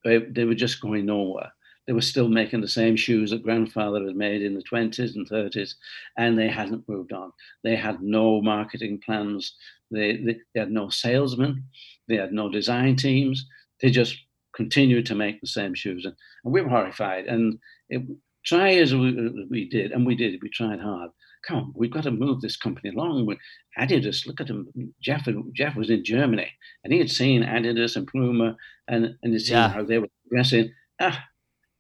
They, 0.05 0.19
they 0.19 0.45
were 0.45 0.55
just 0.55 0.81
going 0.81 1.07
nowhere 1.07 1.51
They 1.87 1.93
were 1.93 2.01
still 2.01 2.29
making 2.29 2.61
the 2.61 2.69
same 2.69 2.95
shoes 2.95 3.31
that 3.31 3.43
grandfather 3.43 4.05
had 4.05 4.15
made 4.17 4.43
in 4.43 4.55
the 4.55 4.63
20s 4.63 5.17
and 5.17 5.29
30s, 5.29 5.75
and 6.17 6.39
they 6.39 6.49
hadn't 6.49 6.89
moved 6.89 7.13
on. 7.13 7.33
They 7.65 7.75
had 7.75 8.01
no 8.01 8.41
marketing 8.41 9.01
plans. 9.05 9.55
They, 9.91 10.17
they, 10.19 10.37
they 10.55 10.61
had 10.61 10.71
no 10.71 10.89
salesmen. 10.89 11.65
They 12.07 12.17
had 12.17 12.33
no 12.33 12.49
design 12.49 12.95
teams. 12.97 13.45
They 13.83 13.91
just 13.91 14.17
continued 14.59 15.07
to 15.07 15.15
make 15.15 15.41
the 15.41 15.47
same 15.47 15.73
shoes. 15.75 16.05
And, 16.05 16.15
and 16.45 16.53
we 16.53 16.61
were 16.61 16.69
horrified. 16.69 17.25
And 17.25 17.59
it, 17.89 18.03
try 18.45 18.75
as 18.75 18.95
we, 18.95 19.47
we 19.49 19.69
did, 19.71 19.93
and 19.93 20.07
we 20.07 20.15
did, 20.15 20.43
we 20.43 20.51
tried 20.51 20.81
hard 20.81 21.11
come 21.47 21.57
on, 21.57 21.73
we've 21.75 21.91
got 21.91 22.05
to 22.05 22.11
move 22.11 22.41
this 22.41 22.57
company 22.57 22.91
along. 22.91 23.27
We, 23.27 23.39
Adidas, 23.79 24.27
look 24.27 24.41
at 24.41 24.49
him. 24.49 24.69
Jeff, 25.01 25.27
Jeff 25.53 25.77
was 25.77 25.91
in 25.91 26.05
Germany 26.05 26.49
and 26.85 26.93
he 26.93 26.99
had 26.99 27.11
seen 27.11 27.43
Adidas 27.43 27.97
and 27.97 28.07
Puma 28.07 28.57
and, 28.87 29.17
and 29.23 29.33
he'd 29.33 29.41
seen 29.41 29.57
yeah. 29.57 29.69
how 29.69 29.85
they 29.85 29.99
were 29.99 30.09
progressing. 30.23 30.73
Ah, 31.01 31.25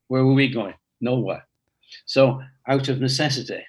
where 0.08 0.24
were 0.24 0.34
we 0.34 0.48
going? 0.48 0.74
Nowhere. 1.00 1.46
So, 2.06 2.40
out 2.66 2.88
of 2.88 3.00
necessity, 3.00 3.64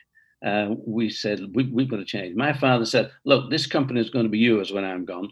uh, 0.45 0.75
we 0.85 1.09
said, 1.09 1.41
we, 1.53 1.63
we've 1.65 1.89
got 1.89 1.97
to 1.97 2.05
change. 2.05 2.35
My 2.35 2.53
father 2.53 2.85
said, 2.85 3.11
look, 3.23 3.49
this 3.49 3.65
company 3.65 3.99
is 3.99 4.09
going 4.09 4.25
to 4.25 4.29
be 4.29 4.39
yours 4.39 4.71
when 4.71 4.83
I'm 4.83 5.05
gone. 5.05 5.31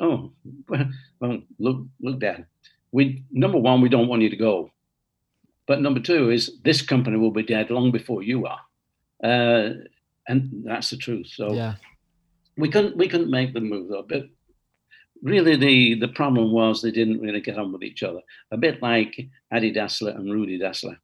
Oh, 0.00 0.32
well, 1.20 1.40
look, 1.58 1.86
look, 2.00 2.20
Dad. 2.20 2.46
We 2.94 3.24
number 3.32 3.58
one, 3.58 3.80
we 3.80 3.88
don't 3.88 4.06
want 4.06 4.22
you 4.22 4.30
to 4.30 4.36
go. 4.36 4.70
But 5.66 5.80
number 5.80 5.98
two 5.98 6.30
is 6.30 6.60
this 6.62 6.80
company 6.80 7.16
will 7.16 7.32
be 7.32 7.42
dead 7.42 7.70
long 7.70 7.90
before 7.90 8.22
you 8.22 8.46
are. 8.46 8.60
Uh, 9.22 9.70
and 10.28 10.62
that's 10.64 10.90
the 10.90 10.96
truth. 10.96 11.26
So 11.26 11.52
yeah. 11.52 11.74
we 12.56 12.68
couldn't 12.68 12.96
we 12.96 13.08
couldn't 13.08 13.32
make 13.32 13.52
the 13.52 13.60
move 13.60 13.88
though. 13.88 14.06
But 14.08 14.28
really, 15.22 15.56
the 15.56 15.98
the 15.98 16.12
problem 16.20 16.52
was 16.52 16.82
they 16.82 16.92
didn't 16.92 17.20
really 17.20 17.40
get 17.40 17.58
on 17.58 17.72
with 17.72 17.82
each 17.82 18.04
other. 18.04 18.20
A 18.52 18.56
bit 18.56 18.80
like 18.80 19.28
Adi 19.50 19.72
Dassler 19.72 20.14
and 20.14 20.32
Rudy 20.32 20.60
Dassler. 20.60 20.96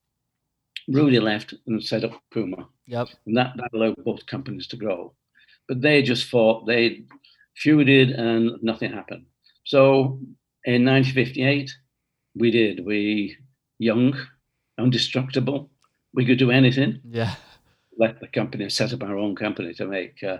Rudy 0.86 1.18
left 1.18 1.54
and 1.66 1.82
set 1.82 2.04
up 2.04 2.22
Puma. 2.30 2.68
Yep. 2.86 3.08
And 3.26 3.36
that, 3.36 3.52
that 3.56 3.74
allowed 3.74 4.04
both 4.04 4.26
companies 4.26 4.68
to 4.68 4.76
grow. 4.76 5.12
But 5.68 5.80
they 5.82 6.02
just 6.02 6.26
fought, 6.26 6.66
they 6.66 7.04
feuded, 7.62 8.18
and 8.18 8.62
nothing 8.62 8.92
happened. 8.92 9.26
So 9.64 10.18
in 10.64 10.84
1958, 10.84 11.70
we 12.34 12.50
did. 12.50 12.84
We 12.84 13.36
young, 13.78 14.16
indestructible. 14.78 15.70
We 16.12 16.26
could 16.26 16.38
do 16.38 16.50
anything. 16.50 17.00
Yeah 17.04 17.34
left 18.00 18.20
the 18.20 18.26
company 18.26 18.64
and 18.64 18.72
set 18.72 18.92
up 18.92 19.02
our 19.02 19.16
own 19.16 19.36
company 19.36 19.74
to 19.74 19.86
make 19.86 20.22
uh, 20.24 20.38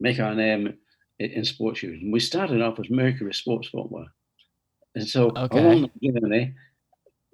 make 0.00 0.20
our 0.20 0.34
name 0.34 0.78
in, 1.18 1.44
sports 1.44 1.80
shoes. 1.80 2.00
And 2.00 2.12
we 2.12 2.20
started 2.20 2.62
off 2.62 2.78
as 2.78 2.88
Mercury 2.88 3.34
Sports 3.34 3.68
Footwear. 3.68 4.06
And 4.94 5.06
so 5.06 5.30
okay. 5.36 5.58
along 5.58 5.90
the 6.00 6.12
journey, 6.12 6.54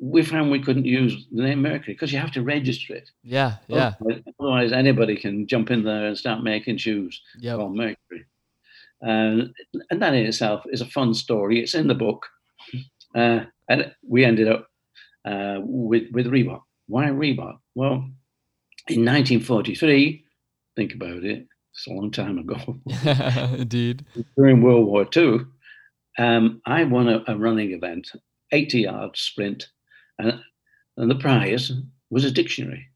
we 0.00 0.22
found 0.22 0.50
we 0.50 0.62
couldn't 0.62 0.86
use 0.86 1.26
the 1.30 1.42
name 1.42 1.62
Mercury 1.62 1.94
because 1.94 2.12
you 2.12 2.18
have 2.18 2.32
to 2.32 2.42
register 2.42 2.94
it. 2.94 3.10
Yeah, 3.22 3.56
yeah. 3.68 3.94
Otherwise, 4.00 4.22
otherwise, 4.40 4.72
anybody 4.72 5.16
can 5.16 5.46
jump 5.46 5.70
in 5.70 5.84
there 5.84 6.06
and 6.06 6.18
start 6.18 6.42
making 6.42 6.78
shoes 6.78 7.20
yep. 7.38 7.58
called 7.58 7.76
Mercury. 7.76 8.24
And, 9.02 9.54
and 9.90 10.02
that 10.02 10.14
in 10.14 10.26
itself 10.26 10.64
is 10.70 10.80
a 10.80 10.86
fun 10.86 11.14
story. 11.14 11.60
It's 11.60 11.74
in 11.74 11.88
the 11.88 11.94
book. 11.94 12.26
Uh, 13.14 13.40
and 13.68 13.92
we 14.06 14.24
ended 14.24 14.48
up 14.48 14.68
uh, 15.24 15.58
with, 15.60 16.04
with 16.12 16.26
Reebok. 16.26 16.62
Why 16.86 17.06
Reebok? 17.06 17.58
Well, 17.74 18.04
in 18.88 19.04
1943, 19.04 20.24
think 20.76 20.94
about 20.94 21.24
it, 21.24 21.46
it's 21.72 21.86
a 21.86 21.92
long 21.92 22.10
time 22.10 22.38
ago. 22.38 22.80
Indeed. 23.58 24.04
During 24.36 24.62
World 24.62 24.86
War 24.86 25.06
II, 25.14 25.40
um, 26.18 26.60
I 26.66 26.84
won 26.84 27.08
a, 27.08 27.22
a, 27.28 27.36
running 27.36 27.72
event, 27.72 28.10
80 28.52 28.80
yard 28.80 29.16
sprint, 29.16 29.68
and, 30.18 30.40
and 30.96 31.10
the 31.10 31.14
prize 31.14 31.72
was 32.10 32.24
a 32.24 32.30
dictionary, 32.30 32.88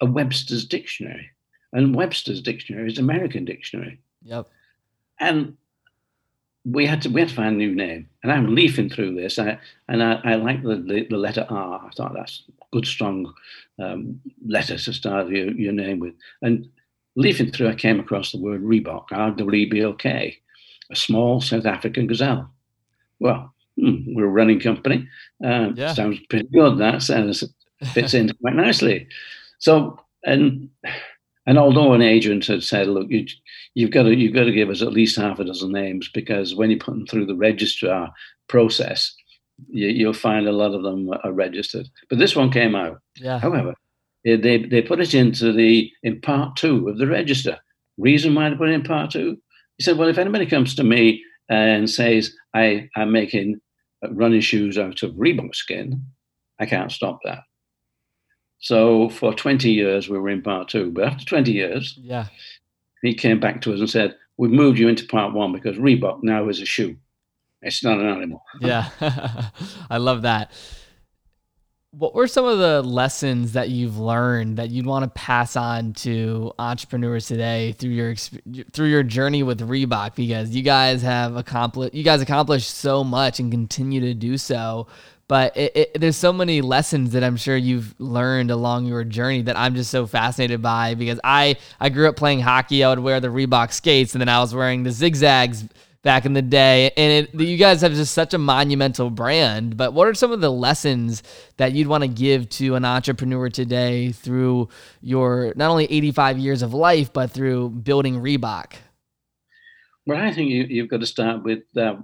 a 0.00 0.06
Webster's 0.06 0.66
dictionary. 0.66 1.30
And 1.72 1.94
Webster's 1.94 2.40
dictionary 2.40 2.90
is 2.90 2.98
American 2.98 3.44
dictionary. 3.44 4.00
Yep. 4.22 4.48
And 5.20 5.56
we 6.64 6.84
had 6.84 7.02
to 7.02 7.08
we 7.08 7.20
had 7.20 7.28
to 7.28 7.34
find 7.34 7.54
a 7.54 7.58
new 7.58 7.74
name. 7.74 8.08
And 8.22 8.32
I'm 8.32 8.54
leafing 8.54 8.90
through 8.90 9.14
this, 9.14 9.38
I, 9.38 9.58
and 9.88 10.02
I, 10.02 10.20
I 10.24 10.34
like 10.34 10.62
the, 10.62 10.76
the, 10.76 11.06
the 11.08 11.16
letter 11.16 11.46
R. 11.48 11.86
I 11.86 11.90
thought 11.94 12.14
that's 12.14 12.42
good, 12.72 12.86
strong 12.86 13.32
um, 13.78 14.20
letter 14.44 14.76
to 14.76 14.92
start 14.92 15.28
your, 15.28 15.52
your 15.52 15.72
name 15.72 16.00
with. 16.00 16.14
And 16.42 16.68
leafing 17.14 17.52
through, 17.52 17.68
I 17.68 17.74
came 17.74 18.00
across 18.00 18.32
the 18.32 18.38
word 18.38 18.62
Reebok, 18.62 19.06
R 19.12 19.30
W 19.30 19.54
E 19.54 19.66
B 19.66 19.84
O 19.84 19.92
K, 19.92 20.36
a 20.90 20.96
small 20.96 21.40
South 21.40 21.66
African 21.66 22.06
gazelle. 22.08 22.50
Well, 23.20 23.54
hmm, 23.78 24.14
we're 24.14 24.26
a 24.26 24.28
running 24.28 24.60
company. 24.60 25.08
Um, 25.44 25.74
yeah. 25.76 25.94
Sounds 25.94 26.18
pretty 26.28 26.48
good. 26.48 26.78
That 26.78 27.02
sounds 27.02 27.44
fits 27.92 28.14
in 28.14 28.32
quite 28.40 28.54
nicely. 28.54 29.06
So, 29.58 30.00
and 30.24 30.68
and 31.46 31.58
although 31.58 31.92
an 31.92 32.02
agent 32.02 32.46
had 32.46 32.64
said, 32.64 32.88
"Look, 32.88 33.08
you, 33.08 33.26
have 33.78 33.92
got 33.92 34.02
to 34.02 34.14
you've 34.14 34.34
got 34.34 34.44
to 34.44 34.52
give 34.52 34.68
us 34.68 34.82
at 34.82 34.92
least 34.92 35.16
half 35.16 35.38
a 35.38 35.44
dozen 35.44 35.72
names 35.72 36.10
because 36.12 36.54
when 36.56 36.70
you 36.70 36.76
put 36.76 36.92
them 36.92 37.06
through 37.06 37.26
the 37.26 37.36
registrar 37.36 38.12
process, 38.48 39.14
you, 39.68 40.06
will 40.06 40.12
find 40.12 40.46
a 40.46 40.52
lot 40.52 40.74
of 40.74 40.82
them 40.82 41.08
are 41.22 41.32
registered." 41.32 41.88
But 42.10 42.18
this 42.18 42.34
one 42.34 42.50
came 42.50 42.74
out. 42.74 43.00
Yeah. 43.16 43.38
However, 43.38 43.74
eh, 44.26 44.36
they 44.36 44.64
they 44.64 44.82
put 44.82 45.00
it 45.00 45.14
into 45.14 45.52
the 45.52 45.90
in 46.02 46.20
part 46.20 46.56
two 46.56 46.88
of 46.88 46.98
the 46.98 47.06
register. 47.06 47.58
Reason 47.96 48.34
why 48.34 48.50
they 48.50 48.56
put 48.56 48.68
it 48.68 48.74
in 48.74 48.82
part 48.82 49.12
two? 49.12 49.38
He 49.78 49.84
said, 49.84 49.98
"Well, 49.98 50.08
if 50.08 50.18
anybody 50.18 50.46
comes 50.46 50.74
to 50.74 50.84
me 50.84 51.22
and 51.48 51.88
says 51.88 52.34
I 52.54 52.88
am 52.96 53.12
making 53.12 53.60
uh, 54.04 54.12
running 54.12 54.40
shoes 54.40 54.76
out 54.76 55.04
of 55.04 55.12
Reebok 55.12 55.54
skin, 55.54 56.04
I 56.58 56.66
can't 56.66 56.90
stop 56.90 57.20
that." 57.24 57.44
So 58.58 59.08
for 59.10 59.34
20 59.34 59.70
years, 59.70 60.08
we 60.08 60.18
were 60.18 60.30
in 60.30 60.42
part 60.42 60.68
two. 60.68 60.90
But 60.90 61.04
after 61.04 61.24
20 61.24 61.52
years, 61.52 61.98
yeah, 62.00 62.26
he 63.02 63.14
came 63.14 63.38
back 63.40 63.60
to 63.62 63.72
us 63.72 63.80
and 63.80 63.90
said, 63.90 64.16
We've 64.38 64.50
moved 64.50 64.78
you 64.78 64.88
into 64.88 65.06
part 65.06 65.32
one 65.32 65.52
because 65.52 65.76
Reebok 65.76 66.22
now 66.22 66.48
is 66.48 66.60
a 66.60 66.66
shoe. 66.66 66.96
It's 67.62 67.82
not 67.82 67.98
an 67.98 68.06
animal. 68.06 68.42
yeah. 68.60 68.90
I 69.90 69.96
love 69.96 70.22
that. 70.22 70.52
What 71.92 72.14
were 72.14 72.26
some 72.26 72.44
of 72.44 72.58
the 72.58 72.82
lessons 72.82 73.54
that 73.54 73.70
you've 73.70 73.96
learned 73.96 74.58
that 74.58 74.68
you'd 74.68 74.84
want 74.84 75.04
to 75.04 75.10
pass 75.10 75.56
on 75.56 75.94
to 75.94 76.52
entrepreneurs 76.58 77.26
today 77.26 77.72
through 77.72 77.92
your 77.92 78.14
through 78.14 78.88
your 78.88 79.02
journey 79.02 79.42
with 79.42 79.60
Reebok? 79.60 80.14
Because 80.14 80.54
you 80.54 80.62
guys 80.62 81.00
have 81.00 81.36
accomplished 81.36 81.94
you 81.94 82.02
guys 82.04 82.20
accomplished 82.20 82.68
so 82.68 83.02
much 83.02 83.40
and 83.40 83.50
continue 83.50 84.00
to 84.00 84.12
do 84.12 84.36
so 84.36 84.86
but 85.28 85.56
it, 85.56 85.76
it, 85.76 86.00
there's 86.00 86.16
so 86.16 86.32
many 86.32 86.60
lessons 86.60 87.12
that 87.12 87.24
I'm 87.24 87.36
sure 87.36 87.56
you've 87.56 87.94
learned 87.98 88.50
along 88.50 88.86
your 88.86 89.04
journey 89.04 89.42
that 89.42 89.56
I'm 89.56 89.74
just 89.74 89.90
so 89.90 90.06
fascinated 90.06 90.62
by 90.62 90.94
because 90.94 91.18
I 91.24 91.56
I 91.80 91.88
grew 91.88 92.08
up 92.08 92.16
playing 92.16 92.40
hockey. 92.40 92.84
I 92.84 92.90
would 92.90 93.00
wear 93.00 93.20
the 93.20 93.28
Reebok 93.28 93.72
skates, 93.72 94.14
and 94.14 94.20
then 94.20 94.28
I 94.28 94.38
was 94.40 94.54
wearing 94.54 94.82
the 94.82 94.92
zigzags 94.92 95.64
back 96.06 96.24
in 96.24 96.34
the 96.34 96.42
day. 96.42 96.92
And 96.96 97.28
it, 97.28 97.34
you 97.34 97.56
guys 97.56 97.80
have 97.82 97.92
just 97.92 98.14
such 98.14 98.32
a 98.32 98.38
monumental 98.38 99.10
brand. 99.10 99.76
But 99.76 99.92
what 99.92 100.06
are 100.06 100.14
some 100.14 100.30
of 100.30 100.40
the 100.40 100.52
lessons 100.52 101.22
that 101.56 101.72
you'd 101.72 101.88
want 101.88 102.02
to 102.02 102.08
give 102.08 102.48
to 102.50 102.76
an 102.76 102.84
entrepreneur 102.84 103.50
today 103.50 104.12
through 104.12 104.68
your 105.00 105.52
not 105.56 105.68
only 105.68 105.84
85 105.86 106.38
years 106.38 106.62
of 106.62 106.72
life, 106.72 107.12
but 107.12 107.32
through 107.32 107.70
building 107.70 108.22
Reebok? 108.22 108.74
Well, 110.06 110.22
I 110.22 110.32
think 110.32 110.50
you, 110.50 110.82
have 110.82 110.90
got 110.90 111.00
to 111.00 111.06
start 111.06 111.42
with 111.42 111.64
uh, 111.76 111.96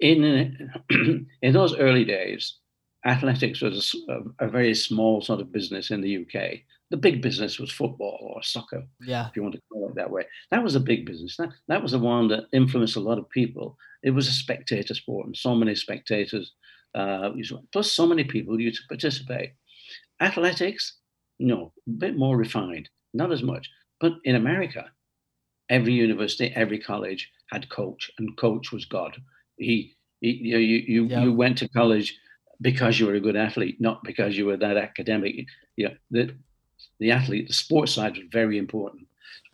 in 0.00 1.26
in 1.42 1.52
those 1.52 1.76
early 1.76 2.04
days, 2.04 2.58
athletics 3.04 3.60
was 3.60 3.94
a, 4.08 4.44
a, 4.44 4.48
very 4.48 4.74
small 4.74 5.20
sort 5.20 5.40
of 5.40 5.52
business 5.52 5.90
in 5.90 6.00
the 6.00 6.18
UK. 6.18 6.60
The 6.90 6.96
big 6.96 7.22
business 7.22 7.58
was 7.58 7.70
football 7.70 8.32
or 8.34 8.42
soccer, 8.42 8.84
yeah. 9.00 9.28
if 9.28 9.36
you 9.36 9.42
want 9.42 9.54
to 9.54 9.60
call 9.72 9.88
it 9.88 9.94
that 9.96 10.10
way. 10.10 10.24
That 10.50 10.62
was 10.62 10.74
a 10.74 10.80
big 10.80 11.06
business. 11.06 11.36
That, 11.36 11.50
that 11.68 11.82
was 11.82 11.92
the 11.92 11.98
one 11.98 12.28
that 12.28 12.46
influenced 12.52 12.96
a 12.96 13.00
lot 13.00 13.18
of 13.18 13.28
people. 13.30 13.76
It 14.02 14.10
was 14.10 14.28
a 14.28 14.32
spectator 14.32 14.94
sport, 14.94 15.26
and 15.26 15.36
so 15.36 15.54
many 15.54 15.74
spectators, 15.74 16.52
uh, 16.94 17.30
plus 17.72 17.92
so 17.92 18.06
many 18.06 18.24
people 18.24 18.60
used 18.60 18.82
to 18.82 18.88
participate. 18.88 19.52
Athletics, 20.20 20.98
no, 21.38 21.72
a 21.86 21.90
bit 21.90 22.16
more 22.16 22.36
refined, 22.36 22.88
not 23.14 23.32
as 23.32 23.42
much. 23.42 23.68
But 24.00 24.14
in 24.24 24.36
America, 24.36 24.86
every 25.68 25.92
university, 25.92 26.52
every 26.54 26.78
college 26.78 27.30
had 27.50 27.68
coach, 27.68 28.10
and 28.18 28.36
coach 28.36 28.72
was 28.72 28.84
God 28.84 29.16
he, 29.56 29.96
he 30.20 30.30
you 30.30 30.52
know, 30.52 30.58
you 30.58 30.76
you, 30.76 31.04
yep. 31.06 31.24
you 31.24 31.32
went 31.32 31.58
to 31.58 31.68
college 31.68 32.16
because 32.60 32.98
you 32.98 33.06
were 33.06 33.14
a 33.14 33.20
good 33.20 33.36
athlete, 33.36 33.80
not 33.80 34.02
because 34.04 34.36
you 34.36 34.46
were 34.46 34.56
that 34.56 34.76
academic. 34.76 35.46
Yeah, 35.76 35.94
the 36.10 36.34
the 36.98 37.10
athlete, 37.10 37.48
the 37.48 37.54
sports 37.54 37.92
side 37.92 38.16
was 38.16 38.26
very 38.30 38.58
important. 38.58 39.06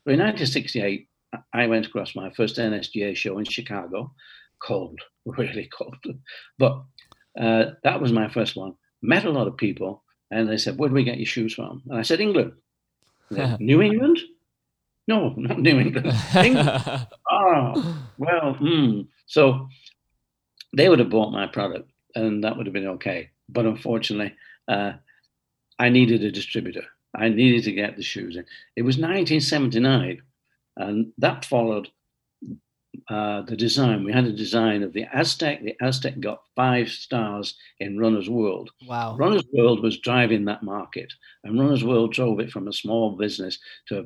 But 0.05 0.15
in 0.15 0.21
1968, 0.21 1.09
I 1.53 1.67
went 1.67 1.87
across 1.87 2.15
my 2.15 2.31
first 2.31 2.57
NSGA 2.57 3.17
show 3.17 3.39
in 3.39 3.45
Chicago, 3.45 4.13
cold, 4.59 5.01
really 5.25 5.69
cold. 5.77 5.97
But 6.59 6.83
uh, 7.39 7.73
that 7.83 8.01
was 8.01 8.13
my 8.13 8.29
first 8.29 8.57
one. 8.57 8.75
Met 9.01 9.25
a 9.25 9.31
lot 9.31 9.49
of 9.49 9.57
people, 9.57 10.03
and 10.31 10.49
they 10.49 10.57
said, 10.57 10.79
"Where 10.79 10.89
do 10.89 10.95
we 10.95 11.05
get 11.05 11.19
your 11.19 11.27
shoes 11.27 11.55
from?" 11.55 11.83
And 11.89 11.99
I 11.99 12.03
said, 12.03 12.21
"England." 12.21 12.53
Said, 13.33 13.61
New 13.61 13.83
England? 13.83 14.19
No, 15.09 15.35
not 15.37 15.59
New 15.59 15.81
England. 15.81 16.13
England. 16.37 17.07
oh, 17.31 18.09
well, 18.19 18.57
mm. 18.61 19.09
so 19.27 19.69
they 20.75 20.89
would 20.89 20.99
have 20.99 21.11
bought 21.11 21.33
my 21.33 21.47
product 21.47 21.91
and 22.15 22.45
that 22.45 22.57
would 22.57 22.67
have 22.67 22.73
been 22.73 22.87
okay. 22.87 23.31
but 23.49 23.67
unfortunately, 23.67 24.35
uh, 24.69 24.93
I 25.79 25.89
needed 25.89 26.23
a 26.23 26.31
distributor. 26.31 26.85
I 27.15 27.29
needed 27.29 27.65
to 27.65 27.73
get 27.73 27.97
the 27.97 28.03
shoes 28.03 28.37
in. 28.37 28.45
It 28.77 28.83
was 28.83 28.97
1979, 28.97 30.23
and 30.77 31.13
that 31.19 31.45
followed 31.45 31.89
uh, 33.11 33.43
the 33.43 33.57
design. 33.57 34.05
We 34.05 34.13
had 34.13 34.25
a 34.25 34.33
design 34.33 34.83
of 34.83 34.93
the 34.93 35.05
Aztec. 35.13 35.63
The 35.63 35.77
Aztec 35.81 36.21
got 36.21 36.43
five 36.57 36.89
stars 36.89 37.55
in 37.81 37.99
Runner's 37.99 38.31
World. 38.31 38.71
Wow. 38.87 39.17
Runner's 39.17 39.45
World 39.53 39.83
was 39.83 39.99
driving 39.99 40.45
that 40.47 40.63
market, 40.63 41.13
and 41.45 41.59
Runner's 41.59 41.85
World 41.85 42.13
drove 42.13 42.41
it 42.41 42.51
from 42.51 42.69
a 42.69 42.73
small 42.73 43.17
business 43.17 43.59
to 43.89 44.01
a, 44.01 44.05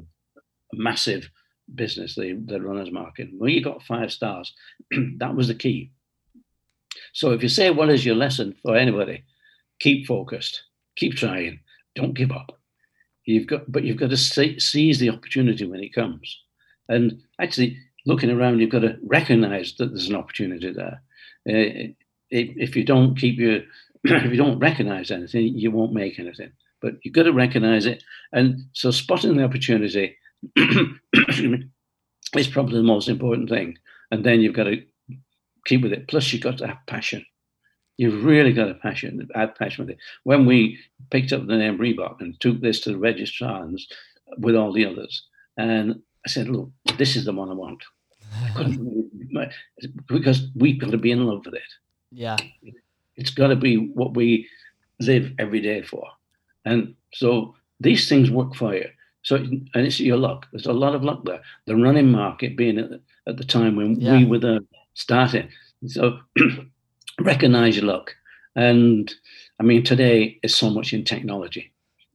massive 0.72 1.30
business, 1.74 2.16
the, 2.16 2.32
the 2.46 2.60
Runner's 2.60 2.90
Market. 2.90 3.28
When 3.38 3.50
you 3.50 3.62
got 3.62 3.84
five 3.84 4.10
stars, 4.12 4.52
that 5.18 5.36
was 5.36 5.48
the 5.48 5.54
key. 5.54 5.92
So 7.12 7.32
if 7.32 7.42
you 7.42 7.48
say, 7.48 7.70
what 7.70 7.90
is 7.90 8.04
your 8.04 8.16
lesson 8.16 8.54
for 8.62 8.76
anybody? 8.76 9.24
Keep 9.80 10.06
focused, 10.06 10.62
keep 10.96 11.14
trying, 11.14 11.60
don't 11.94 12.14
give 12.14 12.32
up. 12.32 12.58
You've 13.24 13.46
got, 13.46 13.70
but 13.70 13.84
you've 13.84 13.98
got 13.98 14.10
to 14.10 14.16
seize 14.16 14.98
the 14.98 15.10
opportunity 15.10 15.66
when 15.66 15.80
it 15.82 15.94
comes. 15.94 16.38
And 16.88 17.22
actually, 17.40 17.76
looking 18.06 18.30
around, 18.30 18.60
you've 18.60 18.70
got 18.70 18.80
to 18.80 18.96
recognize 19.02 19.74
that 19.78 19.88
there's 19.88 20.08
an 20.08 20.14
opportunity 20.14 20.72
there. 20.72 21.02
Uh, 21.48 21.92
if, 22.30 22.76
you 22.76 22.84
don't 22.84 23.16
keep 23.16 23.38
your, 23.38 23.62
if 24.04 24.30
you 24.30 24.36
don't 24.36 24.60
recognize 24.60 25.10
anything, 25.10 25.58
you 25.58 25.70
won't 25.70 25.92
make 25.92 26.18
anything. 26.18 26.52
But 26.80 26.94
you've 27.02 27.14
got 27.14 27.24
to 27.24 27.32
recognize 27.32 27.86
it. 27.86 28.02
And 28.32 28.60
so 28.72 28.90
spotting 28.90 29.36
the 29.36 29.44
opportunity 29.44 30.16
is 30.56 32.48
probably 32.48 32.76
the 32.76 32.82
most 32.82 33.08
important 33.08 33.48
thing. 33.48 33.76
And 34.10 34.24
then 34.24 34.40
you've 34.40 34.54
got 34.54 34.64
to 34.64 34.82
keep 35.66 35.82
with 35.82 35.92
it. 35.92 36.08
Plus, 36.08 36.32
you've 36.32 36.42
got 36.42 36.58
to 36.58 36.66
have 36.66 36.78
passion. 36.86 37.24
You've 37.98 38.24
really 38.24 38.52
got 38.52 38.70
a 38.70 38.74
passion, 38.74 39.28
add 39.34 39.54
passion 39.54 39.86
with 39.86 39.94
it. 39.94 39.98
When 40.24 40.46
we 40.46 40.78
picked 41.10 41.32
up 41.32 41.46
the 41.46 41.56
name 41.56 41.78
Reebok 41.78 42.20
and 42.20 42.38
took 42.40 42.60
this 42.60 42.80
to 42.80 42.90
the 42.90 42.98
registrars 42.98 43.88
with 44.38 44.54
all 44.54 44.72
the 44.72 44.84
others, 44.84 45.26
and 45.56 46.02
I 46.26 46.28
said, 46.28 46.48
look, 46.48 46.70
this 46.98 47.16
is 47.16 47.24
the 47.24 47.32
one 47.32 47.50
I 47.50 47.54
want. 47.54 47.82
because 50.08 50.48
we've 50.54 50.78
got 50.78 50.90
to 50.90 50.98
be 50.98 51.10
in 51.10 51.24
love 51.24 51.46
with 51.46 51.54
it. 51.54 51.62
Yeah. 52.12 52.36
It's 53.16 53.30
got 53.30 53.48
to 53.48 53.56
be 53.56 53.76
what 53.76 54.14
we 54.14 54.46
live 55.00 55.32
every 55.38 55.60
day 55.60 55.82
for. 55.82 56.06
And 56.64 56.94
so 57.14 57.54
these 57.80 58.08
things 58.08 58.30
work 58.30 58.54
for 58.54 58.74
you. 58.74 58.88
So, 59.22 59.36
and 59.36 59.70
it's 59.74 60.00
your 60.00 60.18
luck. 60.18 60.46
There's 60.52 60.66
a 60.66 60.72
lot 60.72 60.94
of 60.94 61.02
luck 61.02 61.24
there. 61.24 61.40
The 61.66 61.76
running 61.76 62.10
market 62.10 62.56
being 62.56 62.78
at, 62.78 62.90
at 63.26 63.36
the 63.36 63.44
time 63.44 63.76
when 63.76 64.00
yeah. 64.00 64.18
we 64.18 64.24
were 64.24 64.38
there 64.38 64.60
starting. 64.96 65.48
So 65.86 66.18
recognize 67.20 67.76
your 67.76 67.84
luck. 67.84 68.14
And 68.56 69.14
I 69.60 69.62
mean, 69.62 69.84
today 69.84 70.40
is 70.42 70.56
so 70.56 70.70
much 70.70 70.92
in 70.92 71.04
technology. 71.04 71.72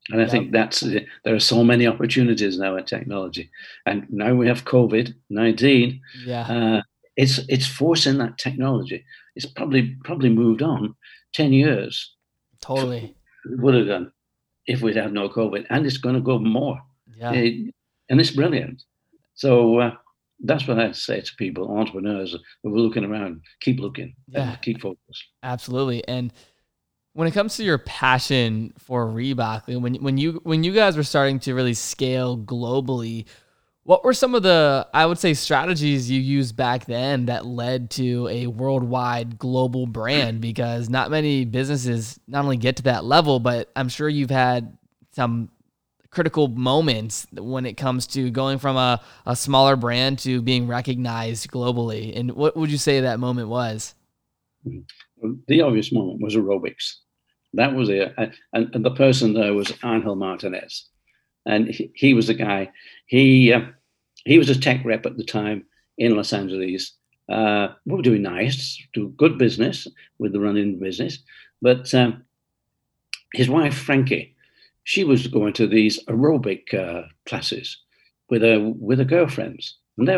And 0.10 0.20
I 0.20 0.24
yep. 0.24 0.32
think 0.32 0.52
that's 0.52 0.82
there 0.82 1.36
are 1.36 1.40
so 1.40 1.64
many 1.64 1.88
opportunities 1.88 2.58
now 2.58 2.76
in 2.76 2.84
technology, 2.86 3.50
and 3.86 4.08
now 4.10 4.34
we 4.34 4.48
have 4.48 4.66
COVID 4.66 5.14
nineteen. 5.30 6.02
Yeah, 6.26 6.42
uh, 6.48 6.82
it's 7.16 7.38
it's 7.48 7.68
forcing 7.68 8.18
that 8.18 8.40
technology. 8.40 9.06
It's 9.36 9.46
probably 9.46 9.96
probably 10.04 10.30
moved 10.30 10.64
on 10.64 10.96
ten 11.34 11.54
years. 11.54 12.14
Totally 12.62 13.16
would 13.46 13.76
have 13.76 13.88
done 13.88 14.12
if 14.66 14.82
we'd 14.82 14.96
had 14.96 15.14
no 15.14 15.30
COVID, 15.30 15.66
and 15.70 15.86
it's 15.86 15.98
going 15.98 16.16
to 16.16 16.22
go 16.22 16.40
more. 16.40 16.82
Yeah, 17.16 17.34
it, 17.34 17.74
and 18.10 18.20
it's 18.20 18.32
brilliant. 18.32 18.84
So 19.36 19.80
uh, 19.80 19.96
that's 20.44 20.68
what 20.68 20.80
I 20.80 20.92
say 20.92 21.22
to 21.22 21.32
people, 21.38 21.78
entrepreneurs 21.78 22.36
who 22.64 22.76
are 22.76 22.80
looking 22.80 23.04
around. 23.04 23.42
Keep 23.62 23.80
looking. 23.80 24.16
Yeah, 24.28 24.56
keep 24.56 24.82
focused. 24.82 25.24
Absolutely, 25.44 26.08
and 26.08 26.34
when 27.14 27.28
it 27.28 27.32
comes 27.32 27.58
to 27.58 27.64
your 27.64 27.78
passion 27.78 28.74
for 28.78 29.06
Reebok, 29.06 29.68
when 29.68 29.96
when 29.96 30.18
you 30.18 30.40
when 30.44 30.64
you 30.64 30.74
guys 30.74 30.98
were 30.98 31.04
starting 31.04 31.40
to 31.42 31.54
really 31.54 31.74
scale 31.74 32.38
globally, 32.38 33.26
what 33.84 34.04
were 34.04 34.14
some 34.14 34.36
of 34.36 34.44
the 34.44 34.88
I 34.94 35.06
would 35.06 35.18
say 35.18 35.34
strategies 35.34 36.10
you 36.10 36.20
used 36.20 36.56
back 36.56 36.86
then 36.86 37.26
that 37.26 37.46
led 37.46 37.90
to 37.92 38.28
a 38.30 38.48
worldwide 38.48 39.38
global 39.38 39.88
brand? 39.88 40.42
Because 40.42 40.90
not 40.90 41.12
many 41.12 41.46
businesses 41.46 42.20
not 42.28 42.44
only 42.44 42.58
get 42.58 42.78
to 42.78 42.84
that 42.84 43.04
level, 43.04 43.40
but 43.40 43.70
I'm 43.76 43.90
sure 43.90 44.08
you've 44.08 44.32
had 44.32 44.78
some 45.12 45.50
critical 46.12 46.50
moments 46.50 47.26
when 47.32 47.66
it 47.66 47.78
comes 47.78 48.06
to 48.06 48.30
going 48.30 48.60
from 48.60 48.76
a, 48.76 49.02
a 49.26 49.36
smaller 49.36 49.76
brand 49.76 50.20
to 50.20 50.42
being 50.42 50.68
recognized 50.68 51.50
globally. 51.50 52.18
And 52.18 52.32
what 52.34 52.56
would 52.56 52.70
you 52.70 52.78
say 52.78 53.00
that 53.00 53.20
moment 53.20 53.48
was? 53.48 53.96
The 55.48 55.62
obvious 55.62 55.92
moment 55.92 56.22
was 56.22 56.36
aerobics. 56.36 56.96
That 57.54 57.74
was 57.74 57.90
it. 57.90 58.14
And, 58.18 58.34
and 58.74 58.86
the 58.86 58.92
person 58.92 59.34
there 59.34 59.54
was 59.54 59.74
Angel 59.84 60.16
Martinez. 60.16 60.88
And 61.46 61.70
he, 61.70 61.92
he 61.96 62.14
was 62.14 62.28
the 62.28 62.34
guy. 62.34 62.72
He 63.08 63.52
uh, 63.52 63.62
he 64.26 64.38
was 64.38 64.50
a 64.50 64.60
tech 64.60 64.86
rep 64.86 65.06
at 65.06 65.18
the 65.18 65.24
time 65.24 65.66
in 65.98 66.16
Los 66.16 66.34
Angeles. 66.34 66.94
Uh, 67.28 67.70
we 67.86 67.96
were 67.96 68.02
doing 68.02 68.22
nice, 68.22 68.80
do 68.94 69.10
good 69.18 69.38
business 69.38 69.88
with 70.20 70.34
the 70.34 70.40
running 70.40 70.78
business. 70.78 71.20
But 71.62 71.92
um, 71.96 72.24
his 73.34 73.50
wife, 73.50 73.76
Frankie, 73.76 74.31
she 74.84 75.04
was 75.04 75.28
going 75.28 75.54
to 75.54 75.68
these 75.68 76.04
aerobic 76.06 76.74
uh, 76.74 77.08
classes 77.26 77.78
with 78.30 78.42
her 78.42 78.60
with 78.60 79.00
her 79.00 79.06
girlfriends. 79.06 79.78
And 79.98 80.08
they, 80.08 80.18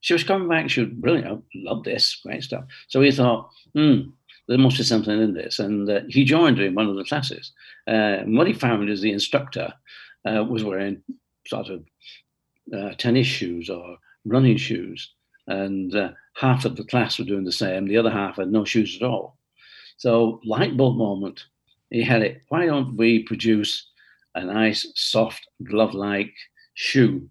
she 0.00 0.12
was 0.12 0.24
coming 0.24 0.48
back. 0.48 0.68
She 0.68 0.80
was 0.80 0.90
brilliant. 0.90 1.44
I 1.54 1.58
love 1.70 1.84
this, 1.84 2.20
great 2.24 2.42
stuff. 2.42 2.64
So 2.88 3.00
he 3.00 3.12
thought, 3.12 3.50
hmm, 3.74 4.00
there 4.48 4.58
must 4.58 4.78
be 4.78 4.84
something 4.84 5.20
in 5.20 5.34
this. 5.34 5.58
And 5.58 5.88
uh, 5.88 6.00
he 6.08 6.24
joined 6.24 6.58
in 6.58 6.74
one 6.74 6.88
of 6.88 6.96
the 6.96 7.04
classes. 7.04 7.52
Uh, 7.86 8.20
and 8.20 8.36
what 8.36 8.46
he 8.46 8.52
found 8.52 8.90
is 8.90 9.00
the 9.00 9.12
instructor 9.12 9.72
uh, 10.28 10.44
was 10.44 10.64
wearing 10.64 11.02
sort 11.46 11.68
of 11.68 11.84
uh, 12.76 12.94
tennis 12.98 13.26
shoes 13.26 13.70
or 13.70 13.96
running 14.24 14.56
shoes. 14.56 15.12
And 15.46 15.94
uh, 15.94 16.10
half 16.34 16.64
of 16.64 16.76
the 16.76 16.84
class 16.84 17.18
were 17.18 17.24
doing 17.24 17.44
the 17.44 17.52
same. 17.52 17.86
The 17.86 17.96
other 17.96 18.10
half 18.10 18.36
had 18.36 18.50
no 18.50 18.64
shoes 18.64 18.96
at 19.00 19.06
all. 19.06 19.38
So, 19.96 20.40
light 20.44 20.76
bulb 20.76 20.96
moment, 20.96 21.44
he 21.90 22.02
had 22.02 22.22
it. 22.22 22.42
Why 22.48 22.66
don't 22.66 22.96
we 22.96 23.22
produce 23.22 23.88
a 24.34 24.44
nice, 24.44 24.86
soft, 24.94 25.46
glove 25.64 25.94
like 25.94 26.32
shoe 26.74 27.28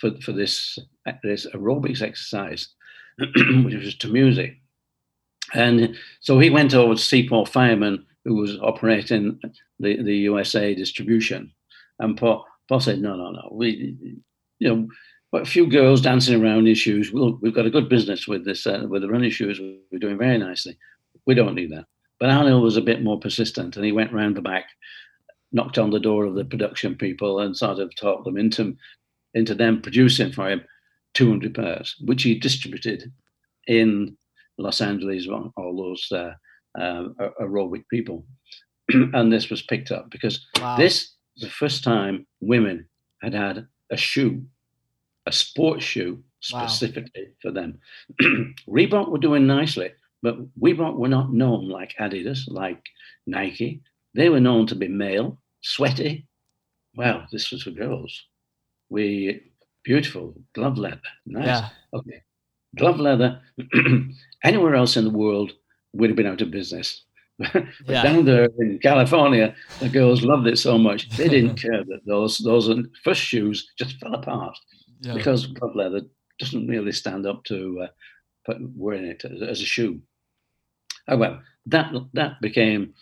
for, 0.00 0.10
for 0.20 0.32
this, 0.32 0.78
this 1.22 1.46
aerobics 1.54 2.02
exercise, 2.02 2.68
which 3.18 3.74
was 3.74 3.94
to 3.96 4.08
music? 4.08 4.58
And 5.54 5.96
so 6.20 6.38
he 6.38 6.50
went 6.50 6.74
over 6.74 6.94
to 6.94 7.00
see 7.00 7.28
Paul 7.28 7.46
Fireman, 7.46 8.06
who 8.24 8.34
was 8.34 8.58
operating 8.60 9.38
the, 9.78 10.02
the 10.02 10.16
USA 10.16 10.74
distribution. 10.74 11.52
And 11.98 12.16
Paul, 12.16 12.46
Paul 12.68 12.80
said, 12.80 13.00
no, 13.00 13.16
no, 13.16 13.30
no. 13.30 13.48
We, 13.52 13.96
you 14.58 14.68
know, 14.68 14.88
a 15.38 15.44
few 15.44 15.66
girls 15.66 16.00
dancing 16.00 16.42
around 16.42 16.68
in 16.68 16.74
shoes. 16.74 17.12
we 17.12 17.32
we've 17.40 17.54
got 17.54 17.66
a 17.66 17.70
good 17.70 17.88
business 17.88 18.28
with 18.28 18.44
this, 18.44 18.66
uh, 18.66 18.86
with 18.88 19.02
the 19.02 19.08
running 19.08 19.30
shoes. 19.30 19.60
We're 19.90 19.98
doing 19.98 20.18
very 20.18 20.38
nicely. 20.38 20.78
We 21.26 21.34
don't 21.34 21.54
need 21.54 21.72
that. 21.72 21.86
But 22.20 22.30
Arnold 22.30 22.62
was 22.62 22.76
a 22.76 22.82
bit 22.82 23.02
more 23.02 23.18
persistent 23.18 23.76
and 23.76 23.84
he 23.84 23.92
went 23.92 24.12
round 24.12 24.36
the 24.36 24.42
back, 24.42 24.66
knocked 25.52 25.78
on 25.78 25.90
the 25.90 26.00
door 26.00 26.24
of 26.24 26.34
the 26.34 26.44
production 26.44 26.94
people 26.94 27.40
and 27.40 27.56
sort 27.56 27.78
of 27.78 27.94
talked 27.94 28.24
them 28.24 28.36
into, 28.36 28.76
into 29.34 29.54
them 29.54 29.80
producing 29.82 30.32
for 30.32 30.48
him 30.48 30.62
200 31.14 31.54
pairs, 31.54 31.96
which 32.00 32.22
he 32.22 32.38
distributed 32.38 33.12
in 33.66 34.16
Los 34.58 34.80
Angeles, 34.80 35.26
all 35.28 35.76
those 35.76 36.06
uh, 36.12 36.32
uh, 36.78 37.08
aerobic 37.40 37.84
people. 37.90 38.24
and 38.88 39.32
this 39.32 39.50
was 39.50 39.62
picked 39.62 39.90
up 39.90 40.10
because 40.10 40.46
wow. 40.60 40.76
this 40.76 41.14
was 41.34 41.44
the 41.44 41.50
first 41.50 41.84
time 41.84 42.26
women 42.40 42.88
had 43.22 43.34
had 43.34 43.66
a 43.90 43.96
shoe, 43.96 44.42
a 45.26 45.32
sports 45.32 45.84
shoe 45.84 46.22
specifically 46.40 47.26
wow. 47.26 47.34
for 47.40 47.50
them. 47.52 47.78
Reebok 48.68 49.10
were 49.10 49.18
doing 49.18 49.46
nicely, 49.46 49.92
but 50.22 50.36
Reebok 50.60 50.96
were 50.96 51.08
not 51.08 51.32
known 51.32 51.68
like 51.68 51.94
Adidas, 52.00 52.44
like 52.48 52.82
Nike. 53.26 53.82
They 54.14 54.28
were 54.28 54.40
known 54.40 54.66
to 54.66 54.74
be 54.74 54.88
male, 54.88 55.38
sweaty. 55.62 56.26
Well, 56.94 57.26
this 57.32 57.50
was 57.50 57.62
for 57.62 57.70
girls. 57.70 58.24
We 58.90 59.40
beautiful 59.84 60.34
glove 60.54 60.78
leather, 60.78 61.00
nice. 61.26 61.46
Yeah. 61.46 61.68
Okay, 61.94 62.22
glove 62.76 63.00
leather, 63.00 63.40
anywhere 64.44 64.74
else 64.74 64.96
in 64.96 65.04
the 65.04 65.10
world 65.10 65.52
would 65.92 66.10
have 66.10 66.16
been 66.16 66.26
out 66.26 66.40
of 66.40 66.50
business. 66.50 67.02
but 67.38 67.66
yeah. 67.86 68.02
down 68.02 68.24
there 68.24 68.48
in 68.58 68.78
California, 68.78 69.54
the 69.80 69.88
girls 69.88 70.22
loved 70.22 70.46
it 70.46 70.58
so 70.58 70.78
much 70.78 71.08
they 71.16 71.28
didn't 71.28 71.56
care 71.62 71.82
that 71.84 72.00
those 72.06 72.38
those 72.38 72.70
first 73.02 73.20
shoes 73.20 73.72
just 73.78 73.96
fell 73.98 74.14
apart 74.14 74.56
yeah. 75.00 75.14
because 75.14 75.46
glove 75.46 75.74
leather 75.74 76.02
doesn't 76.38 76.68
really 76.68 76.92
stand 76.92 77.26
up 77.26 77.42
to 77.44 77.86
uh, 78.48 78.54
wearing 78.76 79.04
it 79.04 79.24
as 79.24 79.60
a 79.60 79.64
shoe. 79.64 80.00
Oh 81.08 81.16
well, 81.16 81.40
that 81.66 81.92
that 82.12 82.40
became 82.40 82.94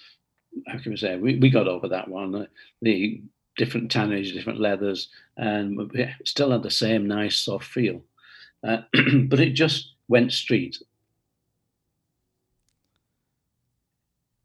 how 0.67 0.79
can 0.79 0.93
we 0.93 0.97
say 0.97 1.17
we, 1.17 1.37
we 1.37 1.51
got 1.51 1.69
over 1.69 1.89
that 1.89 2.09
one. 2.09 2.35
Uh, 2.35 2.47
the 2.83 3.23
different 3.57 3.91
tannage, 3.91 4.33
different 4.33 4.61
leathers, 4.61 5.09
and 5.37 5.77
we 5.77 6.09
still 6.25 6.51
had 6.51 6.63
the 6.63 6.71
same 6.71 7.07
nice 7.07 7.37
soft 7.37 7.67
feel. 7.67 8.03
Uh, 8.63 8.79
but 9.27 9.41
it 9.41 9.51
just 9.51 9.95
went 10.09 10.33
street. 10.33 10.79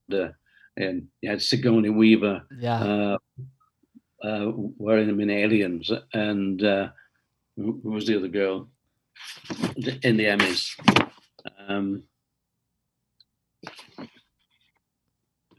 The 0.07 0.35
and 0.77 1.07
you 1.21 1.29
had 1.29 1.41
Sigourney 1.41 1.89
Weaver. 1.89 2.43
Yeah. 2.59 2.83
Uh, 2.83 3.17
uh, 4.23 4.51
wearing 4.77 5.07
them 5.07 5.19
in 5.19 5.29
Aliens, 5.29 5.91
and 6.13 6.63
uh, 6.63 6.89
who 7.55 7.79
was 7.83 8.07
the 8.07 8.17
other 8.17 8.27
girl 8.27 8.67
in 10.03 10.17
the 10.17 10.25
Emmys? 10.25 10.71
Um, 11.67 12.03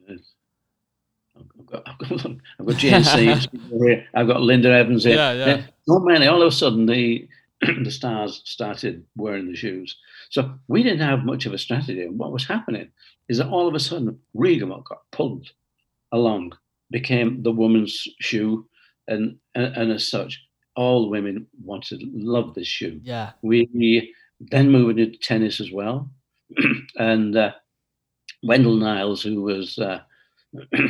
I've 0.09 1.56
got, 1.67 1.83
I've 1.87 2.09
got, 2.09 2.27
I've 2.61 2.67
got 2.67 2.77
GNC, 2.77 4.07
I've 4.15 4.27
got 4.27 4.41
Linda 4.43 4.71
Evans 4.71 5.05
here. 5.05 5.17
Yeah, 5.17 5.33
yeah. 5.33 5.63
Not 5.87 6.05
many. 6.05 6.27
All 6.27 6.43
of 6.43 6.49
a 6.49 6.53
sudden, 6.53 6.87
the 6.87 7.29
the 7.61 7.91
stars 7.91 8.43
started 8.45 9.05
wearing 9.17 9.49
the 9.49 9.57
shoes. 9.57 9.97
So 10.31 10.55
we 10.69 10.83
didn't 10.83 11.07
have 11.07 11.25
much 11.25 11.47
of 11.47 11.55
a 11.55 11.59
strategy. 11.59 12.03
And 12.03 12.19
what 12.19 12.33
was 12.33 12.47
happening 12.47 12.91
is 13.29 13.39
that 13.39 13.49
all 13.49 13.67
of 13.67 13.75
a 13.75 13.81
sudden, 13.81 14.19
Reebok 14.37 14.85
got 14.85 15.03
pulled 15.11 15.51
along, 16.13 16.53
became 16.91 17.43
the 17.43 17.53
woman's 17.53 18.07
shoe, 18.21 18.67
and 19.09 19.37
and, 19.55 19.77
and 19.77 19.93
as 19.93 20.09
such, 20.09 20.47
all 20.77 21.03
the 21.03 21.09
women 21.09 21.47
wanted, 21.65 22.03
love 22.13 22.55
this 22.55 22.69
shoe. 22.69 23.01
Yeah. 23.03 23.33
We, 23.43 23.69
we 23.75 24.15
then 24.39 24.71
moved 24.71 24.99
into 24.99 25.19
tennis 25.19 25.61
as 25.61 25.73
well, 25.73 26.11
and 26.97 27.35
uh, 27.35 27.53
Wendell 28.43 28.77
Niles, 28.77 29.23
who 29.23 29.43
was 29.43 29.79
uh, 29.79 30.01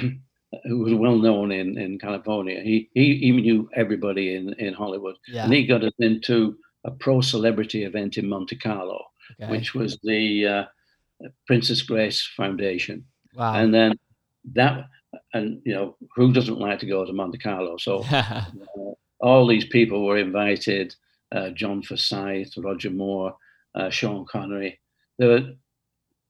who 0.64 0.78
was 0.78 0.94
well 0.94 1.16
known 1.18 1.50
in, 1.52 1.78
in 1.78 1.98
California. 1.98 2.60
He, 2.62 2.88
he 2.94 3.16
he 3.18 3.32
knew 3.32 3.68
everybody 3.74 4.34
in, 4.36 4.52
in 4.54 4.74
Hollywood, 4.74 5.16
Yeah. 5.28 5.44
and 5.44 5.52
he 5.52 5.66
got 5.66 5.84
us 5.84 5.92
into 5.98 6.56
a 6.84 6.90
pro 6.90 7.20
celebrity 7.20 7.84
event 7.84 8.16
in 8.16 8.28
Monte 8.28 8.56
Carlo, 8.56 9.04
Okay. 9.40 9.50
which 9.50 9.74
was 9.74 9.98
the 10.04 10.46
uh, 10.46 10.64
Princess 11.46 11.82
Grace 11.82 12.22
Foundation, 12.36 13.04
wow. 13.34 13.54
and 13.54 13.74
then 13.74 13.98
that 14.54 14.86
and 15.34 15.60
you 15.64 15.74
know 15.74 15.96
who 16.14 16.32
doesn't 16.32 16.60
like 16.60 16.78
to 16.80 16.86
go 16.86 17.04
to 17.04 17.12
Monte 17.12 17.38
Carlo? 17.38 17.76
So 17.78 18.04
uh, 18.12 18.44
all 19.20 19.46
these 19.46 19.64
people 19.66 20.04
were 20.06 20.18
invited. 20.18 20.94
Uh, 21.32 21.50
John 21.50 21.82
Forsythe, 21.82 22.52
Roger 22.56 22.90
Moore, 22.90 23.34
uh, 23.74 23.90
Sean 23.90 24.24
Connery. 24.26 24.78
There 25.18 25.28
were 25.28 25.52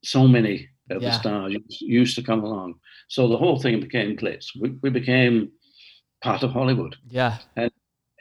so 0.02 0.26
many 0.26 0.68
Yeah. 0.88 0.98
the 0.98 1.12
stars 1.12 1.56
used- 1.80 2.16
to 2.16 2.22
come 2.22 2.42
along. 2.44 2.74
So 3.08 3.28
the 3.28 3.36
whole 3.36 3.58
thing 3.60 3.80
became 3.80 4.16
glitz. 4.16 4.46
We, 4.60 4.70
we 4.82 4.90
became 4.90 5.50
part 6.22 6.42
of 6.42 6.50
Hollywood. 6.52 6.96
yeah. 7.08 7.38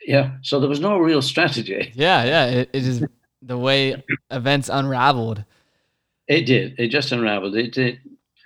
Yeah. 0.08 0.38
So 0.44 0.60
there 0.60 0.70
was 0.70 0.80
no 0.80 0.98
real 0.98 1.22
strategy. 1.22 1.92
Yeah. 1.96 2.24
Yeah. 2.24 2.46
It, 2.46 2.70
it 2.74 2.84
is 2.86 3.04
the 3.42 3.58
way 3.58 4.04
events 4.30 4.70
unraveled. 4.70 5.44
It 6.28 6.46
did. 6.46 6.76
It 6.80 6.90
just 6.90 7.12
unraveled. 7.12 7.56
It 7.56 7.78
it, 7.78 8.00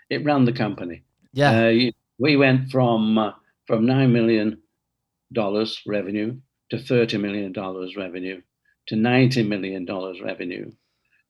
it 0.09 0.23
ran 0.25 0.45
the 0.45 0.53
company. 0.53 1.03
Yeah. 1.33 1.51
Uh, 1.67 1.91
we 2.17 2.35
went 2.37 2.71
from 2.71 3.17
uh, 3.17 3.31
from 3.67 3.85
nine 3.85 4.11
million 4.13 4.61
dollars 5.33 5.81
revenue 5.85 6.37
to 6.71 6.77
thirty 6.79 7.17
million 7.17 7.51
dollars 7.51 7.95
revenue 7.95 8.41
to 8.87 8.95
ninety 8.95 9.43
million 9.43 9.85
dollars 9.85 10.19
revenue 10.21 10.71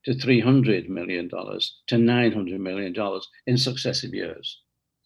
to 0.09 0.19
three 0.19 0.39
hundred 0.39 0.89
million 0.89 1.27
dollars 1.27 1.77
to 1.85 1.97
nine 1.97 2.31
hundred 2.31 2.59
million 2.59 2.91
dollars 2.93 3.27
in 3.45 3.57
successive 3.57 4.11
years. 4.11 4.59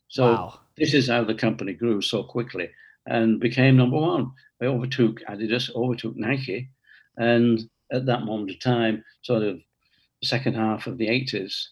So 0.08 0.32
wow. 0.32 0.60
this 0.78 0.94
is 0.94 1.10
how 1.10 1.26
the 1.26 1.36
company 1.36 1.74
grew 1.74 2.02
so 2.02 2.24
quickly 2.24 2.70
and 3.06 3.40
became 3.40 3.76
number 3.76 3.98
one. 3.98 4.32
They 4.60 4.68
overtook 4.68 5.20
Adidas, 5.30 5.70
overtook 5.76 6.16
Nike, 6.16 6.70
and 7.18 7.60
at 7.92 8.06
that 8.06 8.24
moment 8.24 8.52
of 8.52 8.62
time, 8.62 9.04
sort 9.24 9.44
of 9.44 9.58
the 10.22 10.28
second 10.28 10.54
half 10.54 10.88
of 10.88 10.98
the 10.98 11.10
eighties, 11.10 11.72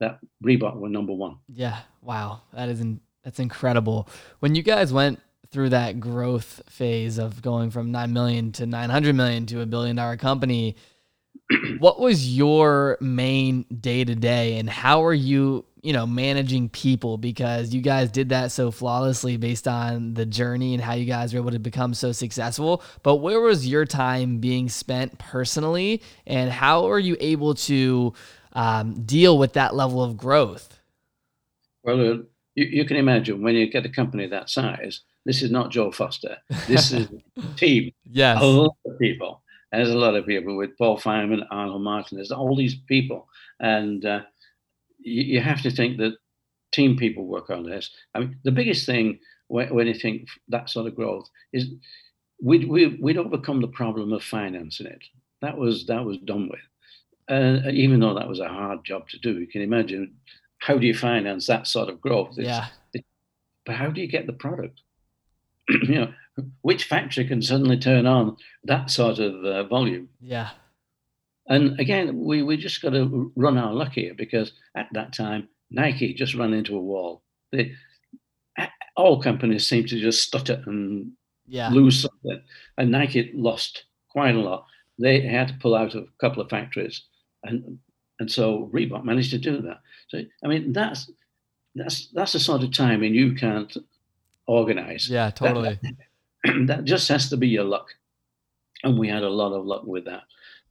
that 0.00 0.18
Reebok 0.44 0.76
were 0.76 0.88
number 0.88 1.12
one. 1.12 1.36
Yeah. 1.48 1.80
Wow. 2.02 2.42
That 2.54 2.68
is 2.68 2.80
in, 2.80 3.00
that's 3.22 3.38
incredible. 3.38 4.08
When 4.40 4.56
you 4.56 4.64
guys 4.64 4.92
went 4.92 5.20
through 5.50 5.68
that 5.68 6.00
growth 6.00 6.60
phase 6.68 7.18
of 7.18 7.40
going 7.40 7.70
from 7.70 7.92
9 7.92 8.12
million 8.12 8.50
to 8.50 8.66
900 8.66 9.14
million 9.14 9.46
to 9.46 9.60
a 9.60 9.66
billion 9.66 9.94
dollar 9.94 10.16
company, 10.16 10.74
what 11.78 12.00
was 12.00 12.36
your 12.36 12.96
main 13.00 13.64
day 13.80 14.04
to 14.04 14.14
day 14.14 14.58
and 14.58 14.68
how 14.70 15.04
are 15.04 15.14
you, 15.14 15.64
you 15.82 15.92
know, 15.92 16.06
managing 16.06 16.68
people 16.70 17.18
because 17.18 17.74
you 17.74 17.82
guys 17.82 18.10
did 18.10 18.30
that 18.30 18.50
so 18.50 18.70
flawlessly 18.70 19.36
based 19.36 19.68
on 19.68 20.14
the 20.14 20.24
journey 20.24 20.72
and 20.74 20.82
how 20.82 20.94
you 20.94 21.04
guys 21.04 21.34
were 21.34 21.40
able 21.40 21.50
to 21.50 21.58
become 21.58 21.92
so 21.92 22.12
successful. 22.12 22.82
But 23.02 23.16
where 23.16 23.40
was 23.40 23.66
your 23.66 23.84
time 23.84 24.38
being 24.38 24.68
spent 24.68 25.18
personally 25.18 26.02
and 26.26 26.50
how 26.50 26.88
are 26.88 26.98
you 26.98 27.16
able 27.20 27.54
to 27.54 28.14
um, 28.54 29.02
deal 29.04 29.36
with 29.36 29.52
that 29.54 29.74
level 29.74 30.02
of 30.02 30.16
growth? 30.16 30.78
Well, 31.82 32.00
uh, 32.00 32.14
you, 32.54 32.64
you 32.64 32.84
can 32.86 32.96
imagine 32.96 33.42
when 33.42 33.54
you 33.54 33.70
get 33.70 33.84
a 33.84 33.90
company 33.90 34.26
that 34.28 34.48
size, 34.48 35.00
this 35.26 35.42
is 35.42 35.50
not 35.50 35.70
Joe 35.70 35.90
Foster. 35.90 36.38
This 36.66 36.92
is 36.92 37.08
a 37.36 37.42
team, 37.56 37.92
Yes. 38.04 38.40
a 38.40 38.44
lot 38.44 38.76
of 38.86 38.98
people. 38.98 39.42
There's 39.76 39.90
a 39.90 39.96
lot 39.98 40.14
of 40.16 40.26
people 40.26 40.56
with 40.56 40.76
Paul 40.78 40.96
Fireman, 40.98 41.44
Arnold 41.50 41.82
Martin. 41.82 42.16
There's 42.16 42.32
all 42.32 42.56
these 42.56 42.74
people, 42.74 43.28
and 43.60 44.04
uh, 44.04 44.20
you, 45.00 45.22
you 45.22 45.40
have 45.40 45.62
to 45.62 45.70
think 45.70 45.98
that 45.98 46.16
team 46.72 46.96
people 46.96 47.26
work 47.26 47.50
on 47.50 47.64
this. 47.64 47.90
I 48.14 48.20
mean, 48.20 48.36
the 48.44 48.50
biggest 48.52 48.86
thing 48.86 49.18
when, 49.48 49.72
when 49.74 49.86
you 49.86 49.94
think 49.94 50.28
that 50.48 50.70
sort 50.70 50.86
of 50.86 50.94
growth 50.96 51.28
is 51.52 51.68
we'd, 52.42 52.68
we, 52.68 52.98
we'd 53.00 53.16
overcome 53.18 53.60
the 53.60 53.68
problem 53.68 54.12
of 54.12 54.22
financing 54.24 54.86
it. 54.86 55.02
That 55.40 55.56
was 55.56 55.86
that 55.86 56.04
was 56.04 56.18
done 56.18 56.48
with. 56.48 56.60
Uh, 57.28 57.68
even 57.70 58.00
though 58.00 58.14
that 58.14 58.28
was 58.28 58.40
a 58.40 58.48
hard 58.48 58.84
job 58.84 59.08
to 59.08 59.18
do, 59.18 59.38
you 59.40 59.46
can 59.46 59.62
imagine 59.62 60.14
how 60.58 60.76
do 60.78 60.86
you 60.86 60.94
finance 60.94 61.46
that 61.46 61.66
sort 61.66 61.88
of 61.88 62.00
growth? 62.00 62.38
It's- 62.38 62.46
Yeah. 62.94 63.00
but 63.66 63.76
how 63.76 63.88
do 63.88 64.00
you 64.00 64.06
get 64.06 64.26
the 64.26 64.32
product? 64.32 64.80
you 65.68 65.94
know, 65.94 66.12
which 66.62 66.84
factory 66.84 67.24
can 67.26 67.40
suddenly 67.42 67.78
turn 67.78 68.06
on 68.06 68.36
that 68.64 68.90
sort 68.90 69.18
of 69.18 69.44
uh, 69.44 69.64
volume? 69.64 70.08
Yeah. 70.20 70.50
And 71.46 71.78
again, 71.78 72.24
we, 72.24 72.42
we 72.42 72.56
just 72.56 72.80
got 72.80 72.90
to 72.90 73.30
run 73.36 73.58
our 73.58 73.72
luck 73.72 73.92
here 73.92 74.14
because 74.14 74.52
at 74.74 74.88
that 74.92 75.12
time, 75.12 75.48
Nike 75.70 76.14
just 76.14 76.34
ran 76.34 76.54
into 76.54 76.76
a 76.76 76.80
wall. 76.80 77.22
They, 77.52 77.72
all 78.96 79.20
companies 79.22 79.68
seem 79.68 79.84
to 79.86 80.00
just 80.00 80.22
stutter 80.22 80.62
and 80.66 81.12
Yeah. 81.46 81.68
lose 81.70 82.00
something. 82.00 82.40
And 82.78 82.90
Nike 82.90 83.30
lost 83.34 83.84
quite 84.08 84.34
a 84.34 84.40
lot. 84.40 84.66
They 84.98 85.20
had 85.20 85.48
to 85.48 85.54
pull 85.54 85.74
out 85.74 85.94
of 85.94 86.04
a 86.04 86.06
couple 86.20 86.42
of 86.42 86.48
factories. 86.50 87.02
And 87.42 87.78
and 88.20 88.30
so 88.30 88.70
Reebok 88.72 89.04
managed 89.04 89.32
to 89.32 89.38
do 89.38 89.60
that. 89.62 89.80
So 90.08 90.20
I 90.44 90.48
mean 90.48 90.72
that's 90.72 91.10
that's 91.74 92.08
that's 92.14 92.32
the 92.32 92.38
sort 92.38 92.62
of 92.62 92.72
timing 92.72 93.12
you 93.14 93.34
can't 93.34 93.76
organize. 94.46 95.08
Yeah, 95.08 95.30
totally. 95.30 95.78
that 96.66 96.84
just 96.84 97.08
has 97.08 97.28
to 97.30 97.36
be 97.36 97.48
your 97.48 97.64
luck. 97.64 97.88
And 98.82 98.98
we 98.98 99.08
had 99.08 99.22
a 99.22 99.30
lot 99.30 99.52
of 99.52 99.64
luck 99.64 99.84
with 99.84 100.04
that. 100.04 100.22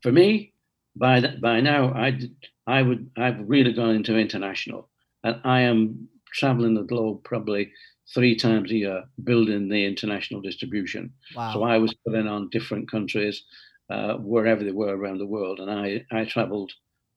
For 0.02 0.12
me, 0.12 0.54
by 0.96 1.20
that 1.20 1.42
by 1.42 1.60
now, 1.62 1.94
I 1.94 2.20
I 2.68 2.82
would 2.82 3.10
I've 3.18 3.40
really 3.48 3.74
gone 3.74 3.96
into 3.96 4.18
international, 4.18 4.90
and 5.24 5.40
I 5.44 5.62
am 5.62 6.08
traveling 6.32 6.76
the 6.76 6.84
globe 6.84 7.24
probably 7.24 7.72
three 8.14 8.36
times 8.36 8.72
a 8.72 8.76
year, 8.76 9.04
building 9.24 9.70
the 9.70 9.86
international 9.86 10.42
distribution. 10.42 11.14
Wow. 11.36 11.54
So 11.54 11.64
I 11.64 11.78
was 11.78 11.94
putting 12.06 12.28
on 12.28 12.50
different 12.50 12.92
countries, 12.92 13.44
uh, 13.90 14.16
wherever 14.16 14.64
they 14.64 14.72
were 14.72 14.96
around 14.96 15.20
the 15.20 15.26
world, 15.26 15.60
and 15.60 15.72
I 15.72 16.06
I 16.12 16.26
travelled 16.26 16.72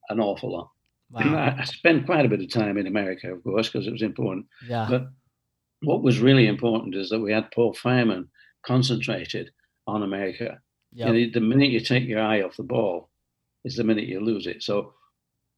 an 0.09 0.21
awful 0.21 0.53
lot. 0.53 0.71
wow. 1.11 1.21
I, 1.37 1.61
I 1.61 1.65
spent 1.65 2.07
quite 2.07 2.25
a 2.25 2.29
bit 2.29 2.41
of 2.41 2.49
time 2.49 2.79
in 2.79 2.87
America, 2.87 3.33
of 3.33 3.43
course, 3.43 3.69
because 3.69 3.87
it 3.87 3.93
was 3.93 4.03
important. 4.03 4.47
Yeah. 4.67 4.87
But 4.89 5.09
what 5.87 6.03
was 6.03 6.19
really 6.21 6.47
important 6.49 6.95
is 6.95 7.09
that 7.11 7.21
we 7.21 7.33
had 7.33 7.51
Paul 7.53 7.73
Fireman 7.73 8.29
concentrated 8.65 9.51
on 9.87 10.03
America. 10.03 10.59
Yep. 10.93 11.09
And 11.09 11.33
the 11.33 11.41
minute 11.41 11.71
you 11.71 11.81
take 11.81 12.05
your 12.09 12.21
eye 12.21 12.43
off 12.43 12.57
the 12.57 12.63
ball, 12.77 13.09
is 13.65 13.77
the 13.77 13.85
minute 13.85 14.05
you 14.07 14.21
lose 14.21 14.47
it. 14.47 14.63
So 14.63 14.95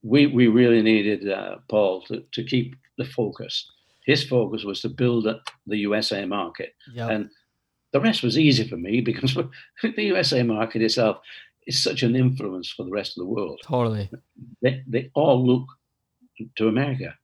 we 0.03 0.27
we 0.27 0.47
really 0.61 0.83
needed 0.83 1.21
uh, 1.29 1.57
Paul 1.69 2.03
to, 2.09 2.25
to 2.33 2.43
keep 2.45 2.75
the 2.99 3.05
focus. 3.05 3.55
His 4.07 4.25
focus 4.25 4.64
was 4.64 4.81
to 4.83 4.88
build 4.88 5.27
up 5.27 5.43
the 5.67 5.79
USA 5.88 6.25
market, 6.25 6.75
Yep. 6.93 7.11
and 7.11 7.31
the 7.93 8.01
rest 8.01 8.23
was 8.23 8.38
easy 8.38 8.67
for 8.69 8.77
me 8.77 9.01
because 9.11 9.33
the 9.83 10.03
USA 10.14 10.43
market 10.43 10.83
itself 10.83 11.17
is 11.67 11.83
such 11.83 12.03
an 12.03 12.17
influence 12.17 12.71
for 12.71 12.85
the 12.85 12.91
rest 12.99 13.11
of 13.17 13.21
the 13.23 13.33
world 13.37 13.61
totally. 13.62 14.09
they, 14.62 14.83
they 14.87 15.11
all 15.14 15.38
look 15.51 15.67
to 16.57 16.69
America. 16.69 17.14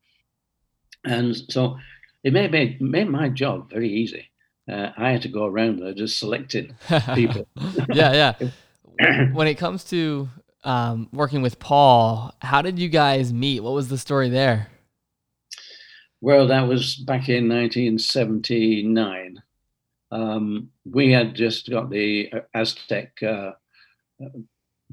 And 1.04 1.34
so 1.54 1.78
it 2.24 2.32
made, 2.32 2.50
made, 2.50 2.80
made 2.80 3.08
my 3.08 3.28
job 3.28 3.70
very 3.70 3.88
easy. 3.88 4.30
Uh, 4.70 4.90
I 4.96 5.10
had 5.10 5.22
to 5.22 5.28
go 5.28 5.44
around 5.44 5.80
there 5.80 5.92
just 5.92 6.18
selecting 6.18 6.74
people. 7.14 7.46
yeah, 7.92 8.34
yeah. 8.40 8.48
When 9.32 9.48
it 9.48 9.56
comes 9.56 9.82
to 9.84 10.28
um, 10.62 11.08
working 11.12 11.42
with 11.42 11.58
Paul, 11.58 12.32
how 12.40 12.62
did 12.62 12.78
you 12.78 12.88
guys 12.88 13.32
meet? 13.32 13.60
What 13.60 13.74
was 13.74 13.88
the 13.88 13.98
story 13.98 14.30
there? 14.30 14.68
Well, 16.20 16.46
that 16.46 16.68
was 16.68 16.94
back 16.94 17.28
in 17.28 17.48
1979. 17.48 19.42
Um, 20.12 20.70
we 20.90 21.10
had 21.10 21.34
just 21.34 21.68
got 21.68 21.90
the 21.90 22.32
Aztec 22.54 23.20
uh, 23.22 23.50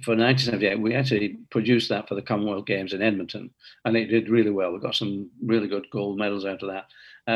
for 0.03 0.15
1978, 0.15 0.79
we 0.79 0.95
actually 0.95 1.37
produced 1.49 1.89
that 1.89 2.07
for 2.07 2.15
the 2.15 2.21
Commonwealth 2.21 2.65
Games 2.65 2.93
in 2.93 3.01
Edmonton, 3.01 3.51
and 3.85 3.95
it 3.95 4.07
did 4.07 4.29
really 4.29 4.49
well. 4.49 4.71
We 4.71 4.79
got 4.79 4.95
some 4.95 5.29
really 5.43 5.67
good 5.67 5.85
gold 5.91 6.17
medals 6.17 6.45
out 6.45 6.63
of 6.63 6.69
that. 6.69 6.85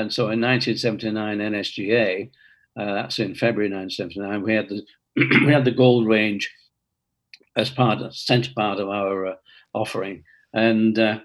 And 0.02 0.14
so 0.14 0.24
in 0.24 0.42
1979 0.42 1.38
NSGA, 1.38 2.30
uh, 2.78 2.94
that's 2.94 3.18
in 3.18 3.34
February 3.34 3.72
1979, 3.72 4.42
we 4.42 4.54
had 4.54 4.68
the 4.68 4.86
we 5.46 5.54
had 5.54 5.64
the 5.64 5.72
gold 5.72 6.06
range 6.06 6.52
as 7.56 7.70
part 7.70 8.02
of 8.02 8.14
center 8.14 8.52
part 8.54 8.80
of 8.80 8.90
our 8.90 9.26
uh, 9.26 9.36
offering, 9.74 10.26
and 10.54 11.00
uh, 11.00 11.20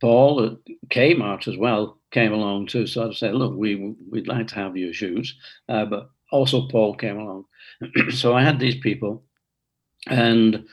Paul 0.00 0.44
at 0.44 0.74
Kmart 0.88 1.46
as 1.46 1.56
well 1.56 2.00
came 2.10 2.32
along 2.32 2.66
to 2.68 2.88
sort 2.88 3.10
of 3.10 3.16
say, 3.16 3.30
look, 3.30 3.54
we 3.56 3.94
we'd 4.10 4.26
like 4.26 4.48
to 4.48 4.56
have 4.56 4.76
your 4.76 4.92
shoes, 4.92 5.36
uh, 5.68 5.84
but 5.84 6.10
also 6.32 6.66
Paul 6.66 6.96
came 6.96 7.18
along. 7.18 7.44
so 8.10 8.34
I 8.34 8.42
had 8.42 8.58
these 8.58 8.80
people, 8.80 9.22
and 10.08 10.66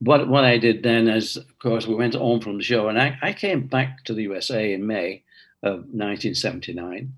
what 0.00 0.28
what 0.28 0.42
I 0.42 0.58
did 0.58 0.82
then 0.82 1.06
is, 1.06 1.36
of 1.36 1.58
course, 1.60 1.86
we 1.86 1.94
went 1.94 2.16
on 2.16 2.40
from 2.40 2.56
the 2.56 2.64
show, 2.64 2.88
and 2.88 3.00
I, 3.00 3.16
I 3.22 3.32
came 3.32 3.68
back 3.68 4.02
to 4.06 4.14
the 4.14 4.22
USA 4.22 4.72
in 4.72 4.84
May 4.84 5.22
of 5.62 5.80
1979. 5.90 7.12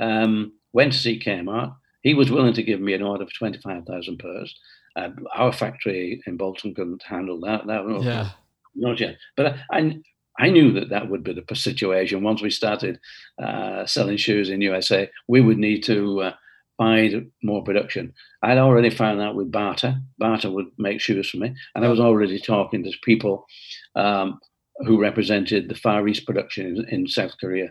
Um, 0.00 0.52
went 0.72 0.92
to 0.92 0.98
see 0.98 1.20
Kmart. 1.20 1.74
He 2.02 2.14
was 2.14 2.30
willing 2.30 2.54
to 2.54 2.62
give 2.62 2.80
me 2.80 2.94
an 2.94 3.02
order 3.02 3.26
for 3.26 3.34
25,000 3.34 4.18
pairs. 4.18 4.58
Uh, 4.96 5.10
our 5.34 5.52
factory 5.52 6.22
in 6.26 6.36
Bolton 6.36 6.74
couldn't 6.74 7.02
handle 7.02 7.40
that. 7.40 7.66
That 7.66 7.84
was 7.84 8.04
yeah. 8.04 8.30
not 8.74 9.00
yet. 9.00 9.16
But 9.36 9.56
I, 9.70 10.00
I 10.38 10.50
knew 10.50 10.72
that 10.72 10.88
that 10.90 11.08
would 11.08 11.22
be 11.22 11.32
the 11.32 11.54
situation. 11.54 12.22
Once 12.22 12.42
we 12.42 12.50
started 12.50 12.98
uh, 13.42 13.86
selling 13.86 14.16
shoes 14.16 14.50
in 14.50 14.60
USA, 14.60 15.08
we 15.28 15.40
would 15.40 15.58
need 15.58 15.82
to 15.84 16.22
uh, 16.22 16.32
find 16.76 17.30
more 17.42 17.62
production. 17.62 18.12
I'd 18.42 18.58
already 18.58 18.90
found 18.90 19.20
out 19.20 19.34
with 19.34 19.52
Bata. 19.52 20.00
Bata 20.18 20.50
would 20.50 20.66
make 20.78 21.00
shoes 21.00 21.30
for 21.30 21.36
me, 21.38 21.54
and 21.74 21.84
I 21.84 21.88
was 21.88 22.00
already 22.00 22.38
talking 22.38 22.82
to 22.84 22.92
people 23.02 23.46
um, 23.94 24.40
who 24.78 25.00
represented 25.00 25.68
the 25.68 25.74
Far 25.74 26.06
East 26.08 26.26
production 26.26 26.66
in, 26.66 26.88
in 26.88 27.06
South 27.06 27.32
Korea. 27.40 27.70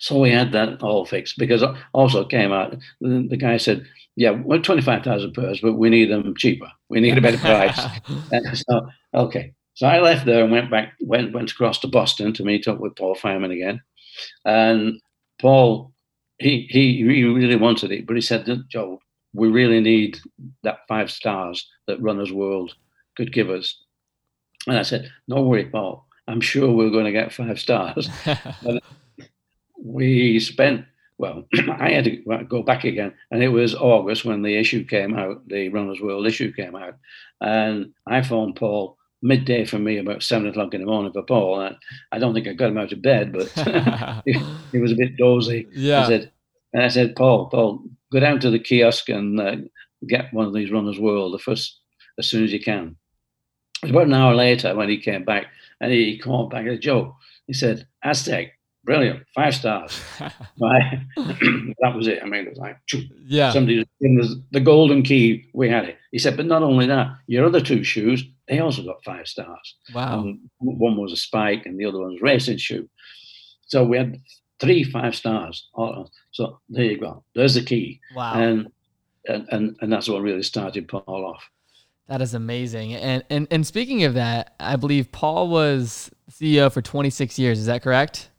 So 0.00 0.18
we 0.18 0.30
had 0.30 0.52
that 0.52 0.82
all 0.82 1.04
fixed 1.04 1.36
because 1.36 1.62
also 1.92 2.24
came 2.24 2.52
out, 2.52 2.74
the, 3.02 3.36
guy 3.36 3.58
said, 3.58 3.86
yeah, 4.16 4.30
well, 4.30 4.60
25,000 4.60 5.34
pairs, 5.34 5.60
but 5.60 5.74
we 5.74 5.90
need 5.90 6.10
them 6.10 6.34
cheaper. 6.36 6.72
We 6.88 7.00
need 7.00 7.18
a 7.18 7.20
better 7.20 7.36
price. 7.36 7.78
so, 8.66 8.88
okay. 9.12 9.52
So 9.74 9.86
I 9.86 10.00
left 10.00 10.24
there 10.24 10.42
and 10.42 10.50
went 10.50 10.70
back, 10.70 10.94
went, 11.02 11.34
went 11.34 11.52
across 11.52 11.78
to 11.80 11.86
Boston 11.86 12.32
to 12.32 12.44
meet 12.44 12.66
up 12.66 12.80
with 12.80 12.96
Paul 12.96 13.14
Fireman 13.14 13.50
again. 13.50 13.82
And 14.46 15.02
Paul, 15.38 15.92
he, 16.38 16.66
he, 16.70 16.96
he 16.96 17.24
really 17.24 17.56
wanted 17.56 17.92
it, 17.92 18.06
but 18.06 18.16
he 18.16 18.22
said, 18.22 18.48
Joe, 18.70 19.00
we 19.34 19.48
really 19.48 19.80
need 19.80 20.18
that 20.62 20.80
five 20.88 21.10
stars 21.10 21.68
that 21.86 22.00
Runner's 22.00 22.32
World 22.32 22.74
could 23.18 23.34
give 23.34 23.50
us. 23.50 23.76
And 24.66 24.78
I 24.78 24.82
said, 24.82 25.10
no 25.28 25.42
worry, 25.42 25.66
Paul. 25.66 26.06
I'm 26.26 26.40
sure 26.40 26.72
we're 26.72 26.90
going 26.90 27.04
to 27.04 27.12
get 27.12 27.34
five 27.34 27.58
stars 27.58 28.08
we 29.82 30.40
spent 30.40 30.84
well, 31.18 31.44
I 31.78 31.90
had 31.90 32.04
to 32.04 32.44
go 32.48 32.62
back 32.62 32.84
again, 32.84 33.12
and 33.30 33.42
it 33.42 33.48
was 33.48 33.74
August 33.74 34.24
when 34.24 34.40
the 34.40 34.56
issue 34.56 34.84
came 34.86 35.14
out, 35.14 35.46
the 35.48 35.68
Runners 35.68 36.00
World 36.00 36.26
issue 36.26 36.50
came 36.50 36.74
out, 36.74 36.94
and 37.42 37.92
I 38.06 38.22
phoned 38.22 38.56
Paul 38.56 38.96
midday 39.22 39.64
for 39.64 39.78
me, 39.78 39.98
about 39.98 40.22
seven 40.22 40.48
o'clock 40.48 40.74
in 40.74 40.80
the 40.80 40.86
morning 40.86 41.12
for 41.12 41.22
Paul. 41.22 41.60
And 41.60 41.76
I 42.12 42.18
don't 42.18 42.34
think 42.34 42.48
I 42.48 42.52
got 42.52 42.70
him 42.70 42.78
out 42.78 42.92
of 42.92 43.02
bed, 43.02 43.32
but 43.32 43.48
he, 44.24 44.32
he, 44.72 44.78
was 44.78 44.92
a 44.92 44.96
bit 44.96 45.16
dozy. 45.16 45.66
Yeah. 45.72 46.04
I 46.04 46.08
said, 46.08 46.32
and 46.72 46.82
I 46.82 46.88
said, 46.88 47.16
Paul, 47.16 47.48
Paul, 47.48 47.82
go 48.12 48.20
down 48.20 48.40
to 48.40 48.50
the 48.50 48.58
kiosk 48.58 49.08
and 49.08 49.40
uh, 49.40 49.56
get 50.08 50.32
one 50.32 50.46
of 50.46 50.54
these 50.54 50.72
Runners 50.72 50.98
World 50.98 51.34
the 51.34 51.38
first 51.38 51.80
as 52.18 52.26
soon 52.26 52.44
as 52.44 52.52
you 52.52 52.60
can. 52.60 52.96
It 53.82 53.86
was 53.86 53.90
about 53.90 54.06
an 54.06 54.14
hour 54.14 54.34
later 54.34 54.74
when 54.74 54.88
he 54.88 54.98
came 54.98 55.24
back, 55.24 55.46
and 55.80 55.90
he 55.90 56.18
called 56.18 56.50
back. 56.50 56.66
Said, 56.66 56.82
Joe, 56.82 57.16
he 57.46 57.54
said, 57.54 57.86
Aztec, 58.02 58.58
brilliant, 58.84 59.24
five 59.34 59.54
stars. 59.54 60.00
that 60.20 61.92
was 61.94 62.06
it. 62.06 62.20
I 62.22 62.26
mean, 62.26 62.46
it 62.46 62.50
was 62.50 62.58
like, 62.58 62.76
yeah, 63.26 63.52
somebody 63.52 63.84
in 64.00 64.44
the 64.52 64.60
golden 64.60 65.02
key. 65.02 65.48
We 65.52 65.68
had 65.68 65.84
it. 65.84 65.98
He 66.12 66.18
said, 66.18 66.36
but 66.36 66.46
not 66.46 66.62
only 66.62 66.86
that, 66.86 67.08
your 67.26 67.46
other 67.46 67.60
two 67.60 67.84
shoes, 67.84 68.24
they 68.48 68.58
also 68.58 68.82
got 68.82 69.04
five 69.04 69.28
stars. 69.28 69.76
Wow. 69.94 70.20
And 70.20 70.40
one 70.58 70.96
was 70.96 71.12
a 71.12 71.16
spike, 71.16 71.66
and 71.66 71.78
the 71.78 71.84
other 71.84 71.98
one 71.98 72.12
was 72.12 72.22
racing 72.22 72.58
shoe. 72.58 72.88
So 73.66 73.84
we 73.84 73.96
had 73.96 74.20
three 74.60 74.84
five 74.84 75.14
stars. 75.14 75.68
So 76.32 76.60
there 76.68 76.84
you 76.84 76.98
go. 76.98 77.24
There's 77.34 77.54
the 77.54 77.64
key. 77.64 78.00
Wow. 78.14 78.34
And 78.34 78.68
and 79.26 79.48
and, 79.50 79.76
and 79.80 79.92
that's 79.92 80.08
what 80.08 80.22
really 80.22 80.42
started 80.42 80.88
Paul 80.88 81.04
off. 81.06 81.48
That 82.08 82.20
is 82.20 82.34
amazing. 82.34 82.94
And, 82.94 83.22
and 83.30 83.46
and 83.52 83.64
speaking 83.64 84.02
of 84.02 84.14
that, 84.14 84.54
I 84.58 84.74
believe 84.74 85.12
Paul 85.12 85.48
was 85.48 86.10
CEO 86.28 86.72
for 86.72 86.82
26 86.82 87.38
years. 87.38 87.60
Is 87.60 87.66
that 87.66 87.82
correct? 87.82 88.29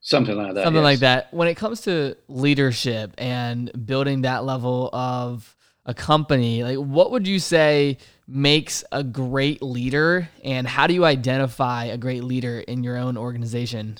Something 0.00 0.36
like 0.36 0.54
that. 0.54 0.64
Something 0.64 0.82
yes. 0.82 0.84
like 0.84 0.98
that. 1.00 1.34
When 1.34 1.48
it 1.48 1.56
comes 1.56 1.82
to 1.82 2.16
leadership 2.28 3.14
and 3.18 3.70
building 3.86 4.22
that 4.22 4.44
level 4.44 4.88
of 4.92 5.56
a 5.84 5.94
company, 5.94 6.62
like 6.64 6.78
what 6.78 7.10
would 7.10 7.26
you 7.26 7.38
say 7.38 7.98
makes 8.26 8.82
a 8.92 9.04
great 9.04 9.62
leader 9.62 10.28
and 10.42 10.66
how 10.66 10.86
do 10.86 10.94
you 10.94 11.04
identify 11.04 11.84
a 11.84 11.98
great 11.98 12.24
leader 12.24 12.60
in 12.60 12.82
your 12.82 12.96
own 12.96 13.16
organization? 13.16 13.98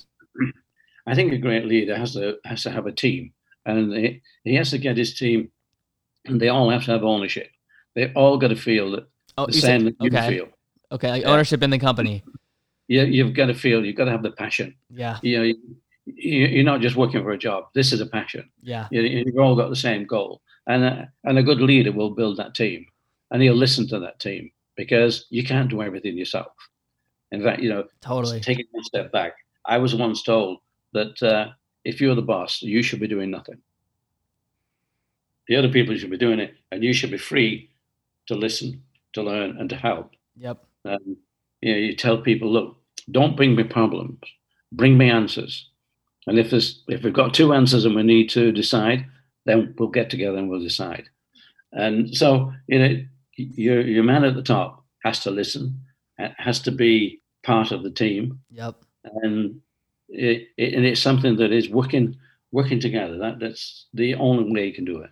I 1.06 1.14
think 1.14 1.32
a 1.32 1.38
great 1.38 1.66
leader 1.66 1.96
has 1.96 2.14
to 2.14 2.38
has 2.44 2.62
to 2.62 2.70
have 2.70 2.86
a 2.86 2.92
team 2.92 3.32
and 3.66 3.92
he, 3.92 4.22
he 4.44 4.54
has 4.54 4.70
to 4.70 4.78
get 4.78 4.96
his 4.96 5.14
team 5.14 5.50
and 6.24 6.40
they 6.40 6.48
all 6.48 6.70
have 6.70 6.84
to 6.84 6.92
have 6.92 7.02
ownership. 7.02 7.48
They 7.94 8.12
all 8.12 8.38
got 8.38 8.48
to 8.48 8.56
feel 8.56 8.92
that 8.92 9.08
oh, 9.36 9.46
the 9.46 9.52
same 9.52 9.82
said, 9.82 9.96
that 9.98 10.04
you 10.04 10.18
okay. 10.18 10.28
feel. 10.28 10.48
Okay, 10.92 11.10
like 11.10 11.24
ownership 11.24 11.62
in 11.62 11.70
the 11.70 11.78
company. 11.78 12.22
Yeah, 12.88 13.02
you've 13.02 13.34
got 13.34 13.46
to 13.46 13.54
feel. 13.54 13.84
You've 13.84 13.96
got 13.96 14.06
to 14.06 14.10
have 14.10 14.22
the 14.22 14.32
passion. 14.32 14.74
Yeah. 14.90 15.18
You 15.22 15.38
know, 15.38 15.54
you're 16.16 16.64
not 16.64 16.80
just 16.80 16.96
working 16.96 17.22
for 17.22 17.32
a 17.32 17.38
job. 17.38 17.64
This 17.74 17.92
is 17.92 18.00
a 18.00 18.06
passion. 18.06 18.48
Yeah. 18.62 18.88
You've 18.90 19.38
all 19.38 19.56
got 19.56 19.70
the 19.70 19.76
same 19.76 20.04
goal, 20.04 20.40
and 20.66 20.84
a, 20.84 21.12
and 21.24 21.38
a 21.38 21.42
good 21.42 21.60
leader 21.60 21.92
will 21.92 22.10
build 22.10 22.36
that 22.36 22.54
team, 22.54 22.86
and 23.30 23.42
he'll 23.42 23.54
listen 23.54 23.88
to 23.88 23.98
that 24.00 24.20
team 24.20 24.50
because 24.76 25.26
you 25.30 25.44
can't 25.44 25.70
do 25.70 25.82
everything 25.82 26.16
yourself. 26.16 26.52
In 27.32 27.42
fact, 27.42 27.62
you 27.62 27.68
know, 27.68 27.84
totally 28.00 28.40
taking 28.40 28.66
one 28.72 28.84
step 28.84 29.12
back. 29.12 29.34
I 29.64 29.78
was 29.78 29.94
once 29.94 30.22
told 30.22 30.58
that 30.92 31.22
uh, 31.22 31.48
if 31.84 32.00
you're 32.00 32.14
the 32.14 32.22
boss, 32.22 32.62
you 32.62 32.82
should 32.82 33.00
be 33.00 33.08
doing 33.08 33.30
nothing. 33.30 33.58
The 35.48 35.56
other 35.56 35.68
people 35.68 35.96
should 35.96 36.10
be 36.10 36.18
doing 36.18 36.40
it, 36.40 36.54
and 36.70 36.82
you 36.82 36.92
should 36.92 37.10
be 37.10 37.18
free 37.18 37.70
to 38.26 38.34
listen, 38.34 38.82
to 39.14 39.22
learn, 39.22 39.58
and 39.58 39.68
to 39.70 39.76
help. 39.76 40.12
Yep. 40.36 40.64
Um, 40.84 41.16
you 41.60 41.72
know, 41.72 41.78
you 41.78 41.96
tell 41.96 42.18
people, 42.18 42.50
look, 42.52 42.76
don't 43.10 43.36
bring 43.36 43.54
me 43.54 43.64
problems, 43.64 44.18
bring 44.72 44.96
me 44.96 45.10
answers. 45.10 45.68
And 46.26 46.38
if 46.38 46.50
there's 46.50 46.82
if 46.88 47.02
we've 47.02 47.12
got 47.12 47.34
two 47.34 47.52
answers 47.54 47.84
and 47.84 47.94
we 47.94 48.02
need 48.02 48.28
to 48.30 48.52
decide, 48.52 49.06
then 49.46 49.74
we'll 49.78 49.88
get 49.88 50.10
together 50.10 50.38
and 50.38 50.48
we'll 50.48 50.60
decide. 50.60 51.08
And 51.72 52.14
so, 52.14 52.52
you 52.66 52.78
know, 52.78 53.04
your 53.36 53.80
your 53.80 54.04
man 54.04 54.24
at 54.24 54.34
the 54.34 54.42
top 54.42 54.84
has 55.04 55.20
to 55.20 55.30
listen, 55.30 55.80
has 56.18 56.60
to 56.60 56.70
be 56.70 57.20
part 57.42 57.72
of 57.72 57.82
the 57.82 57.90
team. 57.90 58.40
Yep. 58.50 58.76
And 59.04 59.60
it, 60.08 60.48
it, 60.56 60.74
and 60.74 60.84
it's 60.84 61.00
something 61.00 61.36
that 61.36 61.52
is 61.52 61.70
working 61.70 62.16
working 62.52 62.80
together. 62.80 63.18
That 63.18 63.38
that's 63.38 63.86
the 63.94 64.14
only 64.16 64.52
way 64.52 64.66
you 64.66 64.74
can 64.74 64.84
do 64.84 65.00
it. 65.00 65.10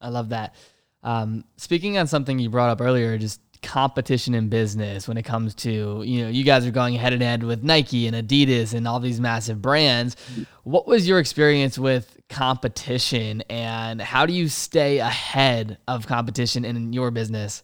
I 0.00 0.10
love 0.10 0.28
that. 0.28 0.54
Um, 1.02 1.44
speaking 1.56 1.98
on 1.98 2.06
something 2.06 2.38
you 2.38 2.50
brought 2.50 2.70
up 2.70 2.80
earlier, 2.80 3.16
just 3.18 3.40
competition 3.62 4.34
in 4.34 4.48
business 4.48 5.08
when 5.08 5.16
it 5.16 5.24
comes 5.24 5.54
to 5.54 6.02
you 6.04 6.22
know 6.22 6.28
you 6.28 6.44
guys 6.44 6.66
are 6.66 6.70
going 6.70 6.94
head 6.94 7.12
and 7.12 7.22
head 7.22 7.42
with 7.42 7.62
Nike 7.62 8.06
and 8.06 8.16
Adidas 8.16 8.74
and 8.74 8.86
all 8.86 9.00
these 9.00 9.20
massive 9.20 9.60
brands. 9.62 10.16
What 10.64 10.86
was 10.86 11.08
your 11.08 11.18
experience 11.18 11.78
with 11.78 12.18
competition 12.28 13.42
and 13.48 14.00
how 14.00 14.26
do 14.26 14.32
you 14.32 14.48
stay 14.48 14.98
ahead 14.98 15.78
of 15.88 16.06
competition 16.06 16.64
in 16.64 16.92
your 16.92 17.10
business? 17.10 17.62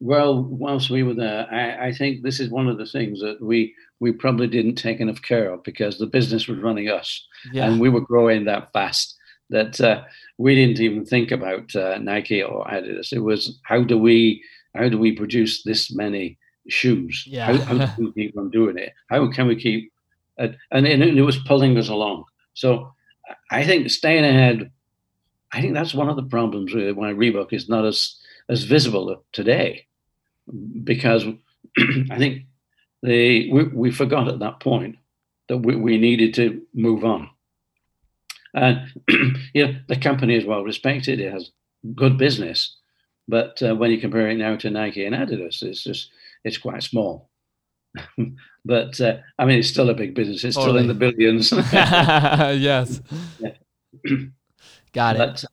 Well, 0.00 0.42
whilst 0.42 0.90
we 0.90 1.02
were 1.02 1.14
there, 1.14 1.46
I, 1.52 1.88
I 1.88 1.92
think 1.92 2.22
this 2.22 2.38
is 2.38 2.50
one 2.50 2.68
of 2.68 2.78
the 2.78 2.86
things 2.86 3.20
that 3.20 3.40
we 3.40 3.74
we 4.00 4.12
probably 4.12 4.46
didn't 4.46 4.76
take 4.76 5.00
enough 5.00 5.20
care 5.22 5.52
of 5.52 5.64
because 5.64 5.98
the 5.98 6.06
business 6.06 6.46
was 6.46 6.58
running 6.58 6.88
us, 6.88 7.26
yeah. 7.52 7.66
and 7.66 7.80
we 7.80 7.88
were 7.88 8.00
growing 8.00 8.44
that 8.44 8.72
fast 8.72 9.16
that 9.50 9.80
uh, 9.80 10.02
we 10.36 10.54
didn't 10.54 10.80
even 10.80 11.04
think 11.04 11.30
about 11.30 11.74
uh, 11.74 11.98
Nike 11.98 12.42
or 12.42 12.64
Adidas. 12.66 13.12
It 13.12 13.20
was 13.20 13.58
how 13.64 13.82
do 13.82 13.98
we 13.98 14.42
how 14.74 14.88
do 14.88 14.98
we 14.98 15.12
produce 15.12 15.62
this 15.62 15.92
many 15.92 16.38
shoes? 16.68 17.24
Yeah. 17.26 17.46
How, 17.46 17.78
how 17.78 17.86
do 17.86 18.12
we 18.14 18.26
keep 18.26 18.38
on 18.38 18.50
doing 18.50 18.78
it? 18.78 18.92
How 19.08 19.26
can 19.30 19.46
we 19.46 19.56
keep? 19.56 19.92
Uh, 20.38 20.48
and, 20.70 20.86
and 20.86 21.02
it 21.02 21.22
was 21.22 21.38
pulling 21.38 21.76
us 21.78 21.88
along. 21.88 22.24
So 22.54 22.92
I 23.50 23.64
think 23.64 23.90
staying 23.90 24.24
ahead. 24.24 24.70
I 25.50 25.60
think 25.60 25.74
that's 25.74 25.94
one 25.94 26.10
of 26.10 26.16
the 26.16 26.24
problems 26.24 26.74
really 26.74 26.92
why 26.92 27.12
Reebok 27.12 27.52
is 27.52 27.68
not 27.68 27.86
as 27.86 28.16
as 28.48 28.64
visible 28.64 29.24
today, 29.32 29.86
because 30.84 31.24
I 32.10 32.18
think 32.18 32.44
they 33.02 33.48
we, 33.50 33.64
we 33.64 33.90
forgot 33.90 34.28
at 34.28 34.40
that 34.40 34.60
point 34.60 34.96
that 35.48 35.58
we, 35.58 35.76
we 35.76 35.98
needed 35.98 36.34
to 36.34 36.62
move 36.74 37.04
on. 37.04 37.30
And 38.54 38.80
you 39.54 39.66
know 39.66 39.76
the 39.88 39.96
company 39.96 40.36
is 40.36 40.44
well 40.44 40.62
respected; 40.62 41.20
it 41.20 41.32
has 41.32 41.50
good 41.94 42.18
business, 42.18 42.76
But 43.28 43.62
uh, 43.62 43.76
when 43.76 43.90
you 43.90 44.00
compare 44.00 44.30
it 44.30 44.36
now 44.36 44.56
to 44.56 44.70
Nike 44.70 45.04
and 45.04 45.14
Adidas, 45.14 45.62
it's 45.62 45.84
just 45.84 46.10
it's 46.44 46.56
quite 46.56 46.82
small. 46.82 47.28
but 48.64 49.00
uh, 49.00 49.18
I 49.38 49.44
mean, 49.44 49.58
it's 49.58 49.68
still 49.68 49.90
a 49.90 49.94
big 49.94 50.14
business. 50.14 50.44
It's 50.44 50.56
totally. 50.56 50.80
still 50.80 50.90
in 50.90 50.98
the 50.98 51.12
billions. 51.12 51.52
yes. 51.72 53.00
Got 54.92 55.16
it. 55.16 55.18
But, 55.18 55.44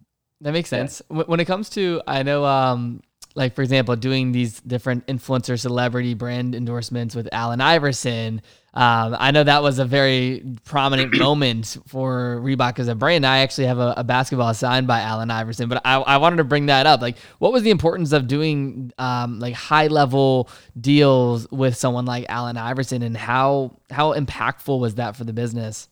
that 0.42 0.52
makes 0.52 0.70
sense. 0.70 1.02
Yeah. 1.10 1.24
When 1.24 1.40
it 1.40 1.46
comes 1.46 1.70
to, 1.72 2.02
I 2.08 2.24
know, 2.24 2.46
um, 2.46 3.02
like 3.36 3.56
for 3.56 3.62
example, 3.62 3.96
doing 3.96 4.32
these 4.32 4.60
different 4.62 5.06
influencer 5.08 5.60
celebrity 5.60 6.14
brand 6.14 6.56
endorsements 6.56 7.16
with 7.16 7.28
Allen 7.32 7.62
Iverson. 7.62 8.42
Um, 8.76 9.16
I 9.18 9.32
know 9.32 9.42
that 9.42 9.64
was 9.64 9.80
a 9.80 9.86
very 9.86 10.44
prominent 10.66 11.18
moment 11.18 11.78
for 11.88 12.42
Reebok 12.44 12.78
as 12.78 12.90
a 12.90 12.96
brand. 12.96 13.26
I 13.26 13.38
actually 13.38 13.68
have 13.68 13.80
a, 13.80 13.94
a 13.96 14.04
basketball 14.04 14.54
signed 14.54 14.86
by 14.86 15.00
Allen 15.00 15.32
Iverson, 15.32 15.70
but 15.70 15.82
I, 15.86 15.96
I, 15.96 16.18
wanted 16.18 16.38
to 16.38 16.44
bring 16.44 16.66
that 16.66 16.86
up. 16.86 17.02
Like, 17.02 17.18
what 17.40 17.54
was 17.54 17.64
the 17.64 17.70
importance 17.70 18.12
of 18.12 18.28
doing 18.28 18.92
um, 18.98 19.40
like 19.40 19.54
high 19.54 19.88
level 19.88 20.50
deals 20.80 21.50
with 21.52 21.78
someone 21.78 22.06
like 22.06 22.26
Allen 22.28 22.58
Iverson, 22.58 23.02
and 23.02 23.16
how 23.16 23.80
how 23.90 24.14
impactful 24.14 24.78
was 24.78 24.96
that 24.96 25.16
for 25.16 25.24
the 25.24 25.34
business? 25.34 25.88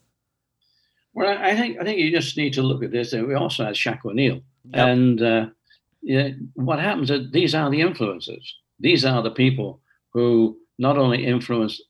Well, 1.14 1.38
I 1.40 1.56
think 1.56 1.80
I 1.80 1.86
think 1.86 2.00
you 2.00 2.12
just 2.12 2.36
need 2.36 2.52
to 2.54 2.64
look 2.64 2.84
at 2.84 2.92
this. 2.92 3.14
We 3.14 3.34
also 3.34 3.64
had 3.64 3.76
Shaq 3.76 4.04
O'Neal, 4.04 4.42
yep. 4.66 4.88
and 4.88 5.22
uh, 5.22 5.46
yeah, 6.02 6.32
what 6.56 6.80
happens 6.80 7.10
is 7.10 7.32
these 7.32 7.56
are 7.56 7.70
the 7.70 7.80
influencers. 7.80 8.46
These 8.78 9.06
are 9.06 9.24
the 9.24 9.32
people 9.32 9.80
who 10.12 10.58
not 10.78 10.98
only 10.98 11.26
influence 11.26 11.82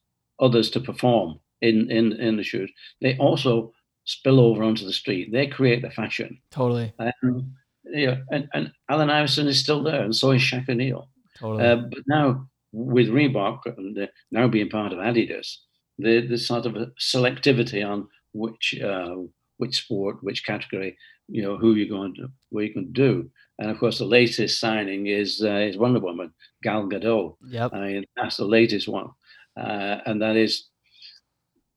others 0.44 0.70
to 0.72 0.80
perform 0.80 1.40
in 1.62 1.90
in 1.90 2.14
in 2.14 2.38
the 2.38 2.44
shoes, 2.44 2.72
they 3.02 3.18
also 3.18 3.74
spill 4.06 4.40
over 4.40 4.64
onto 4.64 4.86
the 4.86 4.94
street. 4.94 5.32
They 5.32 5.48
create 5.48 5.82
the 5.82 5.90
fashion. 5.90 6.40
Totally. 6.52 6.94
Um, 7.00 7.56
yeah, 7.86 8.18
and, 8.32 8.48
and 8.54 8.72
Allen 8.90 9.10
Iverson 9.10 9.48
is 9.48 9.60
still 9.60 9.84
there, 9.84 10.04
and 10.04 10.16
so 10.16 10.32
is 10.32 10.42
Shaq 10.42 10.70
O'Neal. 10.70 11.10
Totally. 11.40 11.66
Uh, 11.66 11.76
but 11.76 12.04
now 12.08 12.48
with 12.72 13.08
Reebok 13.08 13.60
and 13.66 14.10
now 14.32 14.48
being 14.48 14.70
part 14.70 14.94
of 14.94 15.00
Adidas, 15.00 15.58
the 15.98 16.26
the 16.28 16.38
sort 16.38 16.66
of 16.66 16.76
a 16.76 16.88
selectivity 17.00 17.88
on 17.88 18.08
which 18.34 18.80
uh, 18.84 19.16
which 19.58 19.78
sport, 19.84 20.18
which 20.22 20.46
category, 20.46 20.98
you 21.28 21.42
know, 21.42 21.58
who 21.58 21.76
you're 21.76 21.98
going 21.98 22.16
to, 22.16 22.28
what 22.50 22.66
you 22.66 22.74
can 22.74 22.92
do. 22.92 23.30
And 23.60 23.70
of 23.70 23.78
course, 23.80 24.00
the 24.00 24.06
latest 24.06 24.60
signing 24.60 25.08
is 25.08 25.42
uh, 25.44 25.68
is 25.70 25.78
Wonder 25.78 26.00
Woman, 26.00 26.34
Gal 26.64 26.88
Gadot. 26.88 27.36
Yep. 27.48 27.74
I 27.74 27.80
mean, 27.80 28.06
that's 28.18 28.38
the 28.38 28.46
latest 28.46 28.88
one, 28.88 29.10
uh, 29.58 29.98
and 30.06 30.22
that 30.22 30.36
is, 30.36 30.70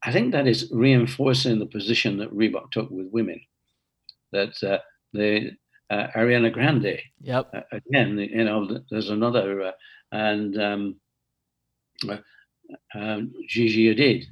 I 0.03 0.13
think 0.13 0.33
that 0.33 0.47
is 0.47 0.71
reinforcing 0.73 1.59
the 1.59 1.67
position 1.67 2.19
that 2.19 2.35
Reebok 2.35 2.71
took 2.71 2.91
with 2.91 3.09
women. 3.13 3.41
That 4.33 4.63
uh, 4.63 4.79
the 5.13 5.53
uh, 5.91 6.09
Ariana 6.17 6.53
Grande. 6.53 6.99
Yep. 7.21 7.51
Uh, 7.55 7.61
again, 7.73 8.19
you 8.19 8.45
know, 8.45 8.81
there's 8.91 9.11
another, 9.11 9.63
uh, 9.63 9.73
and 10.13 10.61
um, 10.61 10.97
um, 12.95 13.33
Gigi 13.49 13.95
Hadid. 13.95 14.25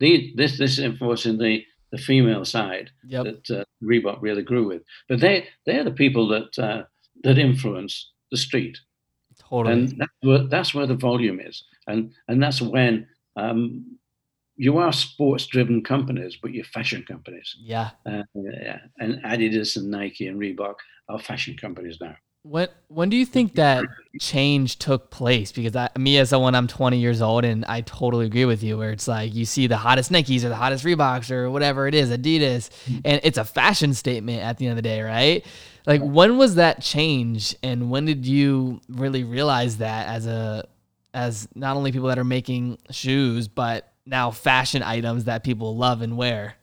The, 0.00 0.32
this 0.34 0.58
this 0.58 0.78
enforcing 0.80 1.38
the 1.38 1.64
the 1.92 1.98
female 1.98 2.44
side 2.44 2.90
yep. 3.06 3.24
that 3.24 3.60
uh, 3.60 3.64
Reebok 3.84 4.20
really 4.20 4.42
grew 4.42 4.66
with. 4.66 4.82
But 5.08 5.20
they 5.20 5.46
they're 5.66 5.84
the 5.84 5.92
people 5.92 6.26
that 6.28 6.58
uh, 6.58 6.84
that 7.22 7.38
influence 7.38 8.10
the 8.30 8.36
street. 8.36 8.78
Totally. 9.52 9.74
And 9.74 9.98
that's 9.98 10.12
where, 10.22 10.44
that's 10.44 10.74
where 10.74 10.86
the 10.86 10.94
volume 10.94 11.38
is, 11.38 11.62
and 11.86 12.14
and 12.26 12.42
that's 12.42 12.62
when 12.62 13.06
um, 13.36 13.98
you 14.56 14.78
are 14.78 14.94
sports 14.94 15.46
driven 15.46 15.82
companies, 15.82 16.38
but 16.40 16.54
you're 16.54 16.64
fashion 16.64 17.04
companies. 17.06 17.54
Yeah. 17.60 17.90
Uh, 18.06 18.22
yeah. 18.34 18.78
And 18.98 19.22
Adidas 19.22 19.76
and 19.76 19.90
Nike 19.90 20.26
and 20.26 20.40
Reebok 20.40 20.76
are 21.10 21.18
fashion 21.18 21.58
companies 21.58 21.98
now. 22.00 22.16
When 22.44 22.68
when 22.88 23.10
do 23.10 23.16
you 23.16 23.26
think 23.26 23.54
that 23.56 23.84
change 24.20 24.78
took 24.78 25.10
place? 25.10 25.52
Because 25.52 25.76
I, 25.76 25.90
me 25.98 26.16
as 26.16 26.30
someone, 26.30 26.54
I'm 26.54 26.66
20 26.66 26.98
years 26.98 27.20
old, 27.20 27.44
and 27.44 27.64
I 27.66 27.82
totally 27.82 28.24
agree 28.24 28.46
with 28.46 28.62
you. 28.62 28.78
Where 28.78 28.90
it's 28.90 29.06
like 29.06 29.34
you 29.34 29.44
see 29.44 29.66
the 29.66 29.76
hottest 29.76 30.10
Nikes 30.10 30.44
or 30.44 30.48
the 30.48 30.56
hottest 30.56 30.82
Reeboks 30.82 31.30
or 31.30 31.50
whatever 31.50 31.86
it 31.86 31.94
is, 31.94 32.10
Adidas, 32.10 32.70
and 33.04 33.20
it's 33.22 33.38
a 33.38 33.44
fashion 33.44 33.92
statement 33.92 34.42
at 34.42 34.56
the 34.56 34.66
end 34.66 34.72
of 34.72 34.76
the 34.76 34.88
day, 34.88 35.02
right? 35.02 35.44
Like 35.86 36.00
when 36.00 36.36
was 36.36 36.54
that 36.56 36.80
change, 36.80 37.56
and 37.62 37.90
when 37.90 38.04
did 38.04 38.24
you 38.26 38.80
really 38.88 39.24
realize 39.24 39.78
that 39.78 40.06
as 40.06 40.26
a 40.26 40.66
as 41.14 41.48
not 41.54 41.76
only 41.76 41.92
people 41.92 42.08
that 42.08 42.18
are 42.18 42.24
making 42.24 42.78
shoes, 42.90 43.48
but 43.48 43.92
now 44.06 44.30
fashion 44.30 44.82
items 44.82 45.24
that 45.24 45.44
people 45.44 45.76
love 45.76 46.00
and 46.02 46.16
wear? 46.16 46.54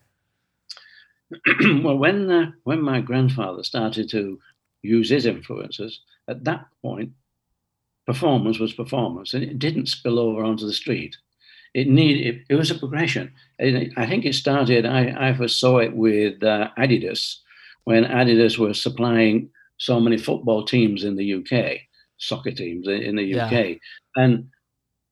well, 1.84 1.98
when 1.98 2.32
uh, 2.32 2.52
when 2.64 2.82
my 2.82 3.02
grandfather 3.02 3.64
started 3.64 4.10
to 4.12 4.40
use 4.82 5.10
his 5.10 5.26
influences, 5.26 6.00
at 6.28 6.46
that 6.46 6.66
point, 6.82 7.12
performance 8.06 8.58
was 8.58 8.74
performance, 8.74 9.34
and 9.34 9.44
it 9.44 9.60
didn't 9.60 9.88
spill 9.88 10.18
over 10.18 10.44
onto 10.44 10.66
the 10.66 10.74
street. 10.74 11.18
It 11.74 11.88
needed 11.88 12.26
it, 12.26 12.46
it 12.50 12.56
was 12.56 12.72
a 12.72 12.76
progression. 12.76 13.34
I 13.60 14.08
think 14.08 14.26
it 14.26 14.34
started. 14.34 14.86
I, 14.86 15.30
I 15.30 15.34
first 15.34 15.60
saw 15.60 15.78
it 15.80 15.96
with 15.96 16.42
uh, 16.42 16.70
Adidas 16.78 17.36
when 17.90 18.06
Adidas 18.06 18.60
was 18.60 18.80
supplying 18.80 19.50
so 19.78 20.00
many 20.00 20.16
football 20.16 20.64
teams 20.64 21.04
in 21.04 21.16
the 21.16 21.34
UK, 21.34 21.80
soccer 22.18 22.52
teams 22.52 22.88
in 22.88 23.16
the 23.16 23.34
UK, 23.34 23.52
yeah. 23.52 23.74
and 24.16 24.48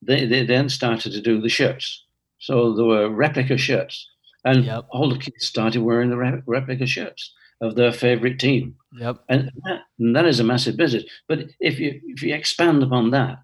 they, 0.04 0.28
they 0.28 0.46
then 0.46 0.70
started 0.70 1.12
to 1.12 1.20
do 1.20 1.42
the 1.42 1.50
shirts. 1.50 2.06
So 2.38 2.76
there 2.76 2.86
were 2.86 3.10
replica 3.10 3.58
shirts, 3.58 4.08
and 4.46 4.63
yep. 4.63 4.86
all 4.92 5.10
the 5.10 5.18
kids 5.18 5.48
started 5.48 5.82
wearing 5.82 6.12
the 6.12 6.44
replica 6.46 6.86
shirts 6.86 7.34
of 7.62 7.74
their 7.74 7.92
favorite 7.92 8.38
team. 8.38 8.76
Yep. 8.94 9.24
And 9.28 9.52
that, 9.63 9.80
and 9.98 10.16
that 10.16 10.28
is 10.28 10.40
a 10.40 10.44
massive 10.44 10.78
business. 10.78 11.06
But 11.28 11.40
if 11.60 11.80
you 11.80 12.00
if 12.04 12.22
you 12.22 12.36
expand 12.36 12.84
upon 12.84 13.10
that, 13.10 13.40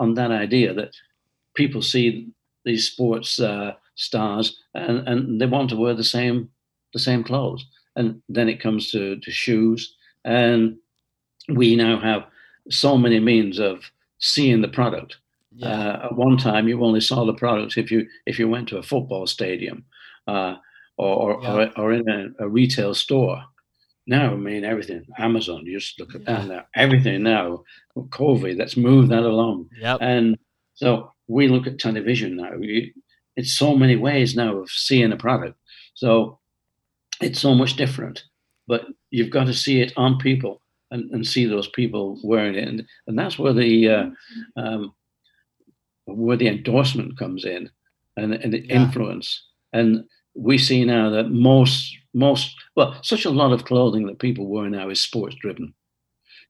on 0.00 0.14
that 0.14 0.32
idea 0.32 0.74
that 0.74 0.90
people 1.54 1.82
see 1.82 2.32
these 2.64 2.90
sports 2.90 3.38
uh, 3.38 3.74
stars 3.94 4.60
and, 4.74 5.06
and 5.06 5.40
they 5.40 5.46
want 5.46 5.70
to 5.70 5.76
wear 5.76 5.94
the 5.94 6.02
same 6.16 6.50
the 6.92 6.98
same 6.98 7.22
clothes, 7.22 7.64
and 7.96 8.22
then 8.28 8.48
it 8.48 8.60
comes 8.60 8.90
to, 8.90 9.18
to 9.20 9.30
shoes, 9.30 9.96
and 10.24 10.76
we 11.48 11.76
now 11.76 12.00
have 12.00 12.24
so 12.70 12.96
many 12.96 13.20
means 13.20 13.58
of 13.58 13.90
seeing 14.18 14.62
the 14.62 14.68
product. 14.68 15.16
Yeah. 15.54 15.68
Uh, 15.68 16.06
at 16.06 16.16
one 16.16 16.38
time, 16.38 16.68
you 16.68 16.82
only 16.82 17.00
saw 17.00 17.24
the 17.26 17.34
product 17.34 17.76
if 17.76 17.90
you 17.90 18.06
if 18.26 18.38
you 18.38 18.48
went 18.48 18.68
to 18.68 18.78
a 18.78 18.82
football 18.82 19.26
stadium, 19.26 19.84
uh, 20.26 20.54
or, 20.96 21.40
yeah. 21.42 21.52
or, 21.52 21.78
or 21.78 21.92
in 21.92 22.08
a, 22.08 22.44
a, 22.44 22.48
retail 22.48 22.94
store. 22.94 23.42
Now, 24.06 24.32
I 24.32 24.36
mean, 24.36 24.64
everything, 24.64 25.04
Amazon, 25.18 25.64
you 25.64 25.78
just 25.78 25.98
look 26.00 26.14
at 26.14 26.22
yeah. 26.22 26.46
that 26.46 26.68
everything 26.74 27.22
now, 27.22 27.62
COVID, 27.96 28.58
let's 28.58 28.76
move 28.76 29.08
that 29.08 29.22
along. 29.22 29.68
Yep. 29.80 29.98
And 30.00 30.38
so 30.74 31.12
we 31.28 31.48
look 31.48 31.66
at 31.66 31.78
television 31.78 32.36
now. 32.36 32.50
It's 33.36 33.56
so 33.56 33.76
many 33.76 33.96
ways 33.96 34.34
now 34.34 34.56
of 34.56 34.70
seeing 34.70 35.12
a 35.12 35.16
product. 35.16 35.56
So 35.94 36.40
it's 37.22 37.40
so 37.40 37.54
much 37.54 37.76
different, 37.76 38.24
but 38.66 38.86
you've 39.10 39.30
got 39.30 39.44
to 39.44 39.54
see 39.54 39.80
it 39.80 39.92
on 39.96 40.18
people 40.18 40.60
and, 40.90 41.10
and 41.10 41.26
see 41.26 41.46
those 41.46 41.68
people 41.68 42.20
wearing 42.22 42.54
it. 42.54 42.68
And, 42.68 42.86
and 43.06 43.18
that's 43.18 43.38
where 43.38 43.52
the, 43.52 43.88
uh, 43.88 44.06
um, 44.56 44.94
where 46.06 46.36
the 46.36 46.48
endorsement 46.48 47.18
comes 47.18 47.44
in 47.44 47.70
and, 48.16 48.34
and 48.34 48.52
the 48.52 48.66
yeah. 48.66 48.82
influence. 48.82 49.44
And 49.72 50.04
we 50.34 50.58
see 50.58 50.84
now 50.84 51.10
that 51.10 51.30
most 51.30 51.96
most 52.14 52.54
well 52.76 52.96
such 53.02 53.24
a 53.24 53.30
lot 53.30 53.52
of 53.52 53.64
clothing 53.64 54.06
that 54.06 54.18
people 54.18 54.46
wear 54.46 54.68
now 54.68 54.88
is 54.88 55.00
sports 55.00 55.34
driven 55.36 55.72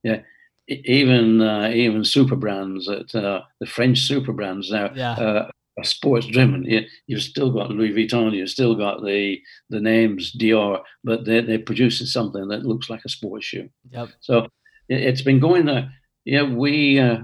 yeah 0.02 0.20
even 0.68 1.40
uh, 1.40 1.70
even 1.74 2.04
super 2.04 2.36
brands 2.36 2.86
that 2.86 3.14
uh, 3.14 3.42
the 3.60 3.66
french 3.66 4.00
super 4.00 4.32
brands 4.32 4.70
now 4.70 4.90
yeah. 4.94 5.12
uh, 5.12 5.50
are 5.82 5.84
sports 5.84 6.26
driven 6.26 6.64
you, 6.64 6.82
you've 7.06 7.22
still 7.22 7.50
got 7.50 7.70
louis 7.70 7.92
vuitton 7.92 8.32
you've 8.32 8.48
still 8.48 8.74
got 8.74 9.02
the 9.04 9.38
the 9.70 9.80
names 9.80 10.32
dior 10.32 10.80
but 11.04 11.24
they're, 11.24 11.42
they're 11.42 11.58
producing 11.58 12.06
something 12.06 12.48
that 12.48 12.64
looks 12.64 12.88
like 12.88 13.04
a 13.04 13.08
sports 13.08 13.44
shoe 13.46 13.68
yep. 13.90 14.08
so 14.20 14.46
it, 14.88 15.02
has 15.02 15.22
been 15.22 15.40
going 15.40 15.66
there 15.66 15.92
yeah 16.24 16.42
we 16.42 16.98
uh, 16.98 17.18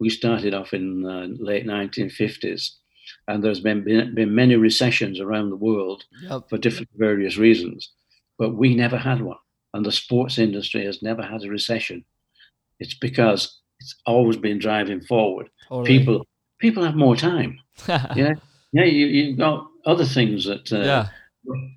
we 0.00 0.10
started 0.10 0.54
off 0.54 0.72
in 0.72 1.02
the 1.02 1.36
late 1.38 1.66
1950s 1.66 2.70
and 3.28 3.42
there's 3.42 3.60
been, 3.60 3.84
been, 3.84 4.14
been 4.14 4.34
many 4.34 4.56
recessions 4.56 5.20
around 5.20 5.50
the 5.50 5.56
world 5.56 6.04
yep. 6.22 6.48
for 6.48 6.58
different 6.58 6.88
various 6.96 7.36
reasons. 7.36 7.90
But 8.38 8.54
we 8.54 8.74
never 8.74 8.96
had 8.96 9.20
one, 9.20 9.38
and 9.74 9.84
the 9.84 9.92
sports 9.92 10.38
industry 10.38 10.84
has 10.84 11.02
never 11.02 11.22
had 11.22 11.44
a 11.44 11.48
recession. 11.48 12.04
It's 12.80 12.94
because 12.94 13.60
it's 13.80 13.94
always 14.06 14.36
been 14.36 14.58
driving 14.58 15.02
forward. 15.02 15.50
Totally. 15.68 15.98
People 15.98 16.26
people 16.62 16.82
have 16.84 16.94
more 16.94 17.16
time. 17.16 17.58
yeah, 17.88 18.32
yeah. 18.72 18.84
You 18.84 19.06
you've 19.06 19.38
got 19.38 19.66
other 19.84 20.06
things 20.06 20.46
that 20.46 20.72
uh, 20.72 20.78
yeah. 20.78 21.08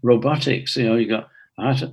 robotics. 0.03 0.77
You 0.77 0.85
know, 0.85 0.95
you 0.95 1.09
got 1.09 1.27
art, 1.57 1.83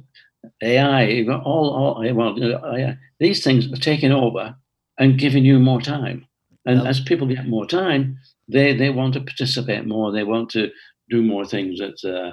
AI. 0.63 1.05
You've 1.07 1.27
got 1.27 1.43
all 1.43 1.71
all 1.71 2.15
well. 2.15 2.39
You 2.39 2.97
these 3.19 3.43
things 3.43 3.73
are 3.73 3.77
taking 3.77 4.13
over 4.13 4.55
and 4.99 5.19
giving 5.19 5.45
you 5.45 5.59
more 5.59 5.81
time. 5.81 6.27
And 6.65 6.79
yep. 6.79 6.87
as 6.87 7.01
people 7.01 7.27
get 7.27 7.49
more 7.49 7.67
time, 7.67 8.19
they 8.47 8.77
they 8.77 8.91
want 8.91 9.15
to 9.15 9.21
participate 9.21 9.87
more. 9.87 10.13
They 10.13 10.25
want 10.25 10.51
to 10.51 10.71
do 11.11 11.23
more 11.23 11.45
things 11.45 11.81
that 11.81 11.99
uh, 12.05 12.33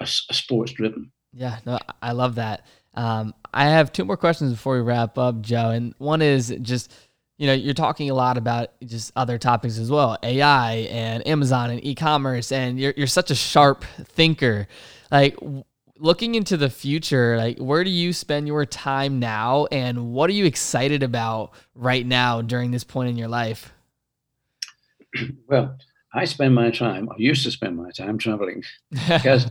are, 0.00 0.06
are 0.30 0.34
sports 0.34 0.72
driven. 0.72 1.12
Yeah, 1.32 1.60
no, 1.64 1.78
I 2.02 2.12
love 2.12 2.34
that. 2.34 2.66
Um, 2.94 3.34
I 3.54 3.68
have 3.68 3.92
two 3.92 4.04
more 4.04 4.16
questions 4.16 4.52
before 4.52 4.74
we 4.74 4.82
wrap 4.82 5.16
up, 5.16 5.40
Joe. 5.40 5.70
And 5.70 5.94
one 5.98 6.22
is 6.22 6.54
just, 6.60 6.92
you 7.42 7.48
know, 7.48 7.54
you're 7.54 7.74
talking 7.74 8.08
a 8.08 8.14
lot 8.14 8.38
about 8.38 8.68
just 8.84 9.10
other 9.16 9.36
topics 9.36 9.76
as 9.76 9.90
well, 9.90 10.16
AI 10.22 10.74
and 10.92 11.26
Amazon 11.26 11.70
and 11.70 11.84
e-commerce, 11.84 12.52
and 12.52 12.78
you're 12.78 12.94
you're 12.96 13.08
such 13.08 13.32
a 13.32 13.34
sharp 13.34 13.84
thinker. 14.04 14.68
Like 15.10 15.36
looking 15.98 16.36
into 16.36 16.56
the 16.56 16.70
future, 16.70 17.36
like 17.36 17.58
where 17.58 17.82
do 17.82 17.90
you 17.90 18.12
spend 18.12 18.46
your 18.46 18.64
time 18.64 19.18
now, 19.18 19.66
and 19.72 20.12
what 20.12 20.30
are 20.30 20.34
you 20.34 20.44
excited 20.44 21.02
about 21.02 21.50
right 21.74 22.06
now 22.06 22.42
during 22.42 22.70
this 22.70 22.84
point 22.84 23.10
in 23.10 23.16
your 23.16 23.26
life? 23.26 23.72
Well, 25.48 25.76
I 26.14 26.26
spend 26.26 26.54
my 26.54 26.70
time, 26.70 27.08
I 27.10 27.16
used 27.18 27.42
to 27.42 27.50
spend 27.50 27.76
my 27.76 27.90
time 27.90 28.18
traveling 28.18 28.62
because 28.90 29.50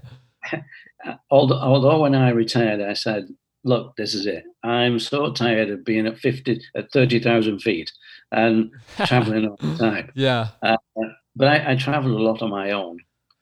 although, 1.29 1.59
although 1.59 1.99
when 1.99 2.15
I 2.15 2.29
retired, 2.29 2.79
I 2.79 2.93
said, 2.93 3.27
look, 3.63 3.95
this 3.95 4.13
is 4.13 4.25
it. 4.25 4.43
I'm 4.63 4.99
so 4.99 5.31
tired 5.31 5.69
of 5.69 5.85
being 5.85 6.07
at 6.07 6.17
50, 6.19 6.61
at 6.75 6.91
30,000 6.91 7.59
feet 7.59 7.91
and 8.31 8.71
traveling 9.05 9.47
all 9.47 9.57
the 9.61 9.77
time. 9.77 10.11
Yeah. 10.15 10.49
Uh, 10.61 10.77
but 11.35 11.47
I, 11.47 11.71
I 11.71 11.75
travel 11.75 12.17
a 12.17 12.23
lot 12.23 12.41
on 12.41 12.49
my 12.49 12.71
own. 12.71 12.99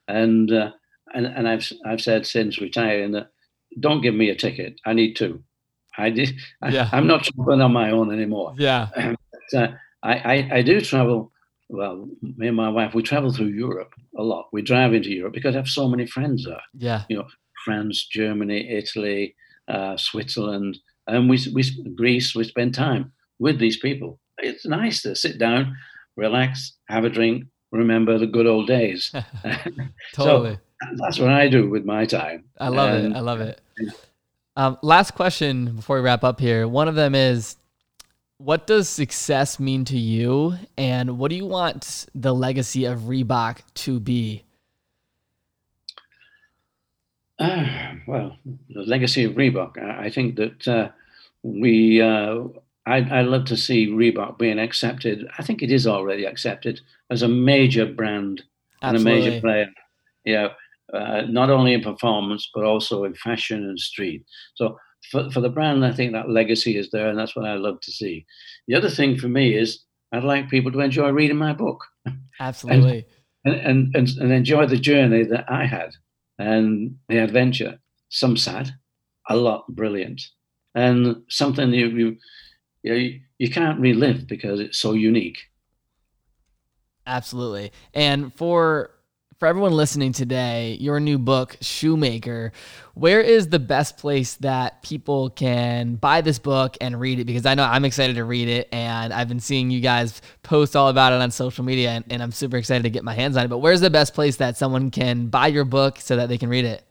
And, 0.08 0.52
uh, 0.52 0.72
and, 1.14 1.26
and 1.26 1.48
I've, 1.48 1.72
I've 1.86 2.02
said 2.02 2.26
since 2.26 2.60
retiring 2.60 3.12
that 3.14 3.30
don't 3.80 4.02
give 4.02 4.16
me 4.16 4.30
a 4.30 4.36
ticket. 4.36 4.80
I 4.86 4.94
need 4.94 5.16
two. 5.16 5.44
I 5.98 6.10
did. 6.10 6.34
Yeah. 6.70 6.90
I, 6.92 6.98
am 6.98 7.08
not 7.08 7.24
traveling 7.24 7.62
on 7.62 7.74
my 7.74 7.92
own 7.92 8.12
anymore. 8.12 8.54
Yeah. 8.58 8.88
but, 8.96 9.60
uh, 9.60 9.72
I, 10.02 10.14
I, 10.14 10.50
I 10.56 10.62
do 10.62 10.82
travel 10.82 11.32
well, 11.70 12.10
me 12.22 12.48
and 12.48 12.58
my 12.58 12.70
wife, 12.70 12.96
we 12.96 13.04
travel 13.04 13.32
through 13.32 13.48
Europe 13.48 13.94
a 14.18 14.24
lot. 14.24 14.48
We 14.52 14.64
drive 14.64 14.94
into 14.94 15.12
Europe 15.12 15.34
because 15.34 15.56
I 15.56 15.60
have 15.60 15.68
so 15.68 15.88
many 15.88 16.08
friends 16.08 16.46
there. 16.46 16.62
Yeah. 16.76 17.04
You 17.10 17.18
know, 17.18 17.28
France, 17.64 18.08
Germany, 18.08 18.68
Italy, 18.70 19.36
uh, 19.70 19.96
Switzerland, 19.98 20.78
and 21.08 21.30
we, 21.30 21.40
we 21.54 21.94
Greece. 21.96 22.36
We 22.36 22.44
spend 22.44 22.74
time 22.74 23.14
with 23.40 23.60
these 23.60 23.78
people. 23.78 24.20
It's 24.40 24.66
nice 24.66 25.02
to 25.04 25.16
sit 25.16 25.38
down, 25.38 25.76
relax, 26.16 26.74
have 26.88 27.06
a 27.06 27.10
drink, 27.10 27.46
remember 27.72 28.18
the 28.18 28.28
good 28.28 28.48
old 28.48 28.68
days. 28.68 29.12
totally. 30.14 30.56
so 30.56 30.60
that's 30.96 31.20
what 31.20 31.30
I 31.30 31.48
do 31.48 31.70
with 31.70 31.86
my 31.86 32.06
time. 32.06 32.46
I 32.60 32.70
love 32.70 32.94
and, 32.94 33.14
it. 33.14 33.18
I 33.18 33.22
love 33.22 33.42
it. 33.42 33.62
Um, 34.56 34.78
last 34.82 35.12
question 35.12 35.76
before 35.76 35.98
we 35.98 36.02
wrap 36.02 36.24
up 36.24 36.40
here. 36.40 36.68
One 36.68 36.88
of 36.88 36.96
them 36.96 37.16
is 37.16 37.56
what 38.38 38.68
does 38.68 38.90
success 38.90 39.60
mean 39.60 39.86
to 39.86 39.98
you 39.98 40.56
and 40.78 41.18
what 41.18 41.30
do 41.30 41.36
you 41.36 41.46
want 41.46 42.08
the 42.16 42.34
legacy 42.34 42.86
of 42.86 43.02
Reebok 43.02 43.60
to 43.76 44.00
be? 44.00 44.44
Uh, 47.38 47.89
well, 48.10 48.38
the 48.70 48.82
legacy 48.82 49.24
of 49.24 49.34
Reebok, 49.34 49.78
I 49.78 50.10
think 50.10 50.36
that 50.38 50.68
uh, 50.68 50.90
we, 51.44 52.02
uh, 52.02 52.40
I'd, 52.88 53.12
I'd, 53.12 53.28
love 53.28 53.46
to 53.46 53.58
see 53.58 53.88
Reebok 53.88 54.40
being 54.40 54.58
accepted. 54.58 55.28
I 55.38 55.44
think 55.44 55.62
it 55.62 55.72
is 55.72 55.86
already 55.86 56.26
accepted 56.26 56.82
as 57.12 57.22
a 57.22 57.28
major 57.28 57.86
brand 57.86 58.42
Absolutely. 58.82 59.12
and 59.12 59.22
a 59.22 59.30
major 59.30 59.42
player. 59.42 59.68
Yeah, 60.26 60.48
uh, 60.92 61.22
not 61.30 61.52
only 61.52 61.74
in 61.74 61.82
performance, 61.82 62.50
but 62.54 62.64
also 62.64 63.04
in 63.04 63.14
fashion 63.14 63.64
and 63.64 63.80
street. 63.80 64.26
So 64.56 64.80
for, 65.12 65.30
for 65.30 65.42
the 65.42 65.50
brand, 65.50 65.86
I 65.86 65.92
think 65.92 66.14
that 66.14 66.32
legacy 66.32 66.78
is 66.78 66.90
there, 66.90 67.10
and 67.10 67.18
that's 67.18 67.36
what 67.36 67.46
I 67.46 67.54
love 67.54 67.80
to 67.82 67.92
see. 67.92 68.26
The 68.68 68.76
other 68.76 68.90
thing 68.90 69.18
for 69.18 69.28
me 69.28 69.56
is 69.56 69.84
I'd 70.12 70.24
like 70.24 70.50
people 70.50 70.72
to 70.72 70.80
enjoy 70.80 71.10
reading 71.10 71.38
my 71.38 71.54
book. 71.54 71.86
Absolutely. 72.40 73.06
and, 73.46 73.54
and, 73.54 73.96
and, 73.96 74.10
and 74.18 74.32
enjoy 74.32 74.66
the 74.66 74.78
journey 74.78 75.24
that 75.26 75.46
I 75.48 75.68
had 75.68 75.92
and 76.40 76.96
the 77.08 77.20
adventure. 77.20 77.78
Some 78.10 78.38
sad, 78.38 78.74
a 79.30 79.36
lot 79.36 79.68
brilliant, 79.68 80.22
and 80.76 81.24
something 81.30 81.74
you 81.74 81.88
you 81.88 82.18
you, 82.84 83.20
you 83.38 83.50
can't 83.50 83.80
relive 83.80 84.28
because 84.28 84.60
it's 84.60 84.78
so 84.78 84.94
unique. 84.94 85.40
Absolutely. 87.06 87.72
And 87.94 88.34
for 88.34 88.92
for 89.40 89.48
everyone 89.48 89.72
listening 89.72 90.12
today, 90.12 90.76
your 90.82 91.00
new 91.00 91.18
book, 91.18 91.56
Shoemaker, 91.62 92.52
where 92.94 93.22
is 93.22 93.48
the 93.48 93.58
best 93.58 93.98
place 93.98 94.34
that 94.36 94.84
people 94.84 95.30
can 95.30 95.96
buy 95.96 96.20
this 96.20 96.40
book 96.40 96.76
and 96.82 97.00
read 97.00 97.20
it? 97.20 97.24
Because 97.24 97.46
I 97.46 97.56
know 97.56 97.64
I'm 97.64 97.86
excited 97.86 98.18
to 98.18 98.26
read 98.26 98.50
it 98.50 98.68
and 98.74 99.14
I've 99.14 99.30
been 99.30 99.40
seeing 99.40 99.72
you 99.72 99.80
guys 99.80 100.22
post 100.44 100.76
all 100.76 100.90
about 100.90 101.14
it 101.14 101.22
on 101.22 101.32
social 101.32 101.64
media 101.64 101.92
and, 101.92 102.06
and 102.10 102.22
I'm 102.22 102.34
super 102.34 102.58
excited 102.58 102.84
to 102.84 102.90
get 102.90 103.06
my 103.06 103.14
hands 103.14 103.38
on 103.38 103.46
it. 103.46 103.48
But 103.48 103.60
where's 103.60 103.80
the 103.80 103.90
best 103.90 104.14
place 104.14 104.36
that 104.36 104.58
someone 104.58 104.92
can 104.92 105.28
buy 105.28 105.48
your 105.48 105.64
book 105.64 106.02
so 106.02 106.18
that 106.18 106.28
they 106.28 106.38
can 106.38 106.50
read 106.50 106.66
it? 106.66 106.84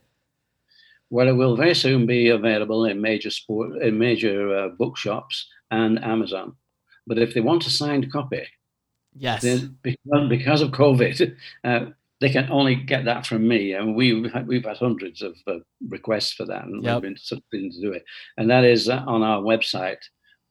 Well, 1.10 1.28
it 1.28 1.32
will 1.32 1.56
very 1.56 1.74
soon 1.74 2.06
be 2.06 2.28
available 2.28 2.84
in 2.84 3.00
major 3.00 3.30
sport, 3.30 3.82
in 3.82 3.98
major 3.98 4.54
uh, 4.54 4.68
bookshops 4.68 5.48
and 5.70 6.02
Amazon. 6.04 6.54
But 7.06 7.18
if 7.18 7.32
they 7.32 7.40
want 7.40 7.66
a 7.66 7.70
signed 7.70 8.12
copy, 8.12 8.46
yes, 9.16 9.42
because, 9.82 10.28
because 10.28 10.60
of 10.60 10.72
COVID, 10.72 11.34
uh, 11.64 11.86
they 12.20 12.30
can 12.30 12.50
only 12.50 12.74
get 12.74 13.04
that 13.04 13.24
from 13.26 13.46
me. 13.46 13.72
and 13.72 13.94
we've 13.94 14.32
had, 14.32 14.48
we've 14.48 14.64
had 14.64 14.76
hundreds 14.76 15.22
of 15.22 15.36
uh, 15.46 15.58
requests 15.88 16.32
for 16.32 16.44
that, 16.46 16.64
and 16.64 16.84
yep. 16.84 16.96
we've 16.96 17.02
been 17.02 17.16
something 17.16 17.70
to 17.72 17.80
do 17.80 17.92
it. 17.92 18.04
And 18.36 18.50
that 18.50 18.64
is 18.64 18.88
uh, 18.88 19.04
on 19.06 19.22
our 19.22 19.40
website, 19.40 20.02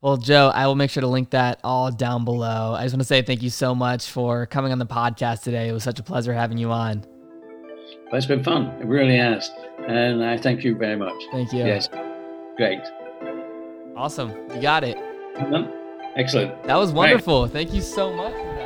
Well, 0.00 0.16
Joe, 0.16 0.50
I 0.52 0.66
will 0.66 0.74
make 0.74 0.90
sure 0.90 1.00
to 1.00 1.06
link 1.06 1.30
that 1.30 1.60
all 1.62 1.90
down 1.92 2.24
below. 2.24 2.74
I 2.76 2.82
just 2.82 2.94
want 2.94 3.02
to 3.02 3.06
say 3.06 3.22
thank 3.22 3.40
you 3.40 3.50
so 3.50 3.74
much 3.74 4.10
for 4.10 4.46
coming 4.46 4.72
on 4.72 4.78
the 4.78 4.86
podcast 4.86 5.42
today. 5.42 5.68
It 5.68 5.72
was 5.72 5.84
such 5.84 6.00
a 6.00 6.02
pleasure 6.02 6.34
having 6.34 6.58
you 6.58 6.72
on. 6.72 7.04
Well, 8.06 8.18
it's 8.18 8.26
been 8.26 8.42
fun. 8.42 8.66
It 8.80 8.86
really 8.86 9.16
has. 9.16 9.50
And 9.86 10.24
I 10.24 10.36
thank 10.36 10.64
you 10.64 10.76
very 10.76 10.96
much. 10.96 11.22
Thank 11.30 11.52
you. 11.52 11.60
Yes. 11.60 11.88
Great. 12.56 12.80
Awesome. 14.02 14.32
You 14.52 14.60
got 14.60 14.82
it. 14.82 14.98
Excellent. 16.16 16.64
That 16.64 16.74
was 16.74 16.90
wonderful. 16.90 17.46
Thank 17.46 17.72
you 17.72 17.80
so 17.80 18.12
much 18.12 18.32
for 18.32 18.54
that. 18.56 18.61